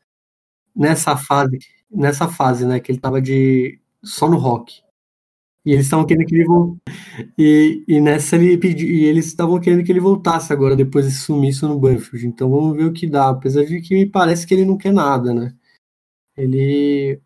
[0.76, 1.60] Nessa fase,
[1.92, 4.85] nessa fase, né, que ele tava de só no rock.
[5.66, 6.46] E eles estavam querendo que ele
[7.38, 11.12] e, e nessa ele pediu, e eles estavam querendo que ele voltasse agora depois de
[11.12, 12.28] sumiço no Banfield.
[12.28, 14.94] Então vamos ver o que dá, apesar de que me parece que ele não quer
[14.94, 15.56] nada, né?
[16.38, 17.20] Ele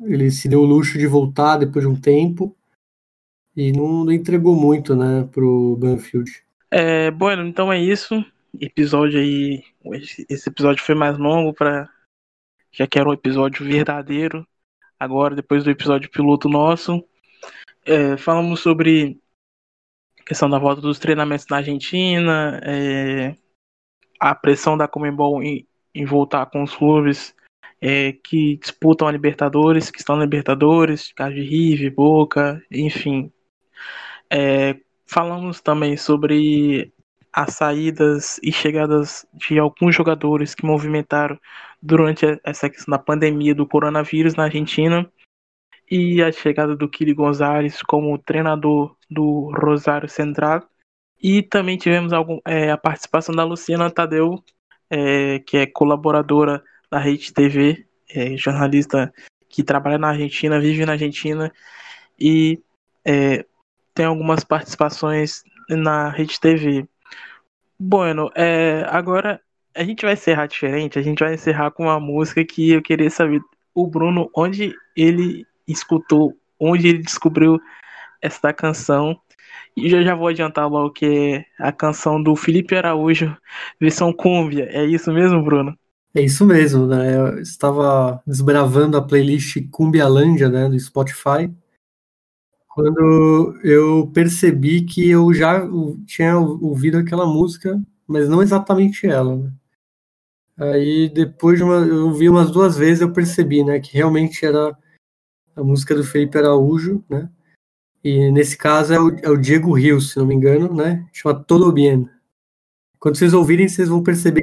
[0.00, 2.56] ele se deu o luxo de voltar depois de um tempo
[3.56, 6.42] e não, não entregou muito, né, pro Banfield.
[6.70, 8.24] É, bueno, então é isso.
[8.60, 9.62] Episódio aí,
[10.28, 11.88] esse episódio foi mais longo para
[12.72, 14.46] já que era um episódio verdadeiro.
[14.98, 17.04] Agora, depois do episódio piloto nosso,
[17.84, 19.20] é, falamos sobre
[20.20, 23.36] a questão da volta dos treinamentos na Argentina, é,
[24.18, 27.34] a pressão da Comembol em, em, voltar com os clubes
[27.80, 33.30] é, que disputam a Libertadores, que estão na Libertadores, caso de River, Boca, enfim.
[34.30, 36.92] É, falamos também sobre
[37.32, 41.38] as saídas e chegadas de alguns jogadores que movimentaram
[41.82, 45.10] durante essa questão da pandemia do coronavírus na Argentina
[45.94, 50.68] e a chegada do Kili Gonzalez como treinador do Rosário Central.
[51.22, 54.42] E também tivemos algum, é, a participação da Luciana Tadeu,
[54.90, 59.14] é, que é colaboradora da Rede TV, é, jornalista
[59.48, 61.52] que trabalha na Argentina, vive na Argentina
[62.18, 62.60] e
[63.04, 63.46] é,
[63.94, 66.88] tem algumas participações na Rede TV.
[67.78, 69.40] Bueno, é, agora
[69.72, 73.10] a gente vai encerrar diferente, a gente vai encerrar com uma música que eu queria
[73.10, 73.40] saber,
[73.72, 77.60] o Bruno, onde ele escutou, onde ele descobriu
[78.20, 79.18] esta canção.
[79.76, 83.36] E eu já vou adiantar logo que é a canção do Felipe Araújo,
[83.80, 84.68] versão cúmbia.
[84.70, 85.76] É isso mesmo, Bruno?
[86.14, 87.16] É isso mesmo, né?
[87.16, 91.52] Eu estava desbravando a playlist Cumbialândia, né, do Spotify,
[92.74, 95.64] quando eu percebi que eu já
[96.06, 99.52] tinha ouvido aquela música, mas não exatamente ela, né?
[100.56, 104.76] Aí depois de uma, eu vi umas duas vezes eu percebi, né, que realmente era
[105.56, 107.28] a música do Felipe Araújo, né?
[108.02, 111.06] E nesse caso é o, é o Diego Rios, se não me engano, né?
[111.12, 112.08] Chama Todo Bien.
[112.98, 114.42] Quando vocês ouvirem, vocês vão perceber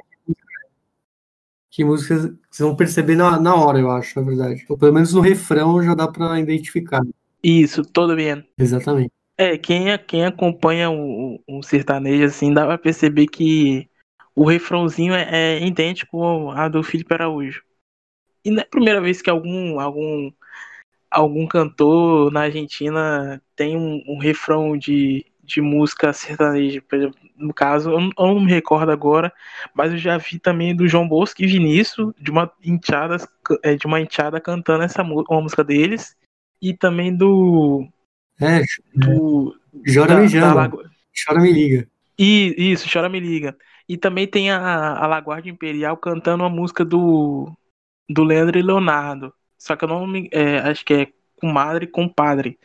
[1.69, 2.15] que música
[2.49, 4.65] vocês vão perceber na, na hora, eu acho, na verdade.
[4.67, 7.01] Ou pelo menos no refrão já dá para identificar.
[7.41, 8.43] Isso, Todo Bien.
[8.57, 9.11] Exatamente.
[9.37, 13.89] É, quem, quem acompanha o, o sertanejo, assim, dá pra perceber que
[14.35, 17.63] o refrãozinho é, é idêntico ao do Felipe Araújo.
[18.43, 20.31] E não é a primeira vez que algum, algum
[21.11, 26.81] algum cantor na Argentina tem um, um refrão de, de música sertaneja.
[26.81, 29.33] Por exemplo, no caso, eu não, eu não, me recordo agora,
[29.73, 33.17] mas eu já vi também do João Bosco e Vinícius, de uma enteada,
[33.63, 36.15] é, de uma enteada cantando essa uma música deles,
[36.61, 37.87] e também do.
[38.39, 38.61] É,
[38.95, 39.55] do.
[39.93, 40.29] Chora me.
[40.29, 41.87] Chora me liga.
[42.17, 43.57] E, isso, Chora me liga.
[43.89, 47.51] E também tem a, a Laguardia Imperial cantando uma música do,
[48.09, 49.33] do Leandro e Leonardo.
[49.61, 50.27] Só que eu não me.
[50.31, 51.07] É, acho que é
[51.39, 52.57] Comadre com Padre.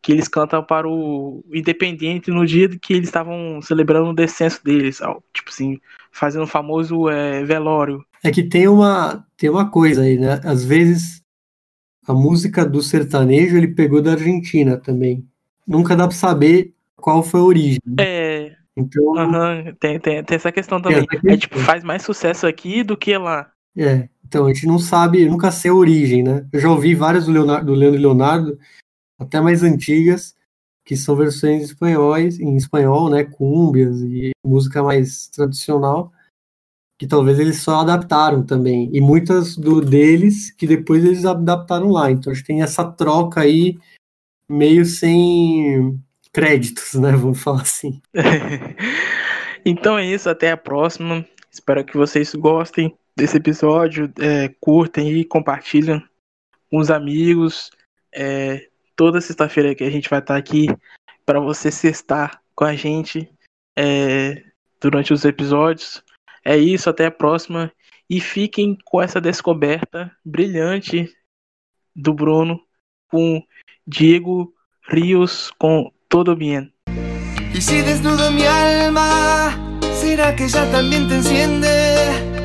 [0.00, 4.98] Que eles cantam para o Independente no dia que eles estavam celebrando o descenso deles.
[5.32, 5.78] Tipo assim,
[6.10, 8.02] fazendo o famoso é, velório.
[8.24, 10.40] É que tem uma, tem uma coisa aí, né?
[10.42, 11.22] Às vezes
[12.08, 15.28] a música do sertanejo ele pegou da Argentina também.
[15.68, 17.80] Nunca dá para saber qual foi a origem.
[17.86, 17.96] Né?
[17.98, 18.56] É.
[18.74, 21.06] Então, uhum, tem, tem, tem essa questão também.
[21.12, 21.30] Essa.
[21.30, 23.52] É tipo, faz mais sucesso aqui do que lá.
[23.76, 26.48] É, então a gente não sabe, nunca sei a origem, né?
[26.50, 28.58] Eu já ouvi várias do, Leonardo, do Leandro Leonardo,
[29.20, 30.34] até mais antigas,
[30.86, 33.24] que são versões espanhóis, em espanhol, né?
[33.24, 36.10] Cúmbias e música mais tradicional,
[36.98, 38.88] que talvez eles só adaptaram também.
[38.90, 42.10] E muitas do deles que depois eles adaptaram lá.
[42.10, 43.76] Então a gente tem essa troca aí
[44.48, 46.02] meio sem
[46.32, 47.12] créditos, né?
[47.20, 48.00] Vamos falar assim.
[49.62, 51.22] então é isso, até a próxima.
[51.50, 56.02] Espero que vocês gostem desse episódio, é, curtem e compartilham
[56.70, 57.70] com os amigos.
[58.14, 60.66] É, toda sexta-feira que a gente vai estar aqui
[61.24, 63.28] para você estar com a gente
[63.76, 64.42] é,
[64.80, 66.02] durante os episódios.
[66.44, 67.72] É isso, até a próxima.
[68.08, 71.10] E fiquem com essa descoberta brilhante
[71.94, 72.60] do Bruno
[73.08, 73.42] com
[73.86, 74.52] Diego
[74.88, 76.70] Rios com Todo Bien.
[77.54, 79.50] E se desnudo minha alma,
[79.94, 82.41] será que já também te enciende?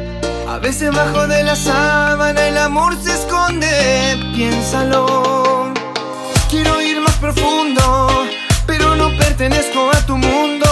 [0.58, 5.72] A veces bajo de la sábana el amor se esconde, piénsalo.
[6.50, 8.26] Quiero ir más profundo,
[8.66, 10.66] pero no pertenezco a tu mundo.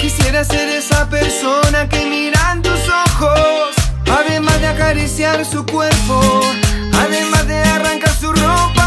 [0.00, 3.74] Quisiera ser esa persona que mira en tus ojos,
[4.08, 6.40] además de acariciar su cuerpo,
[6.94, 8.79] además de arrancar su ropa.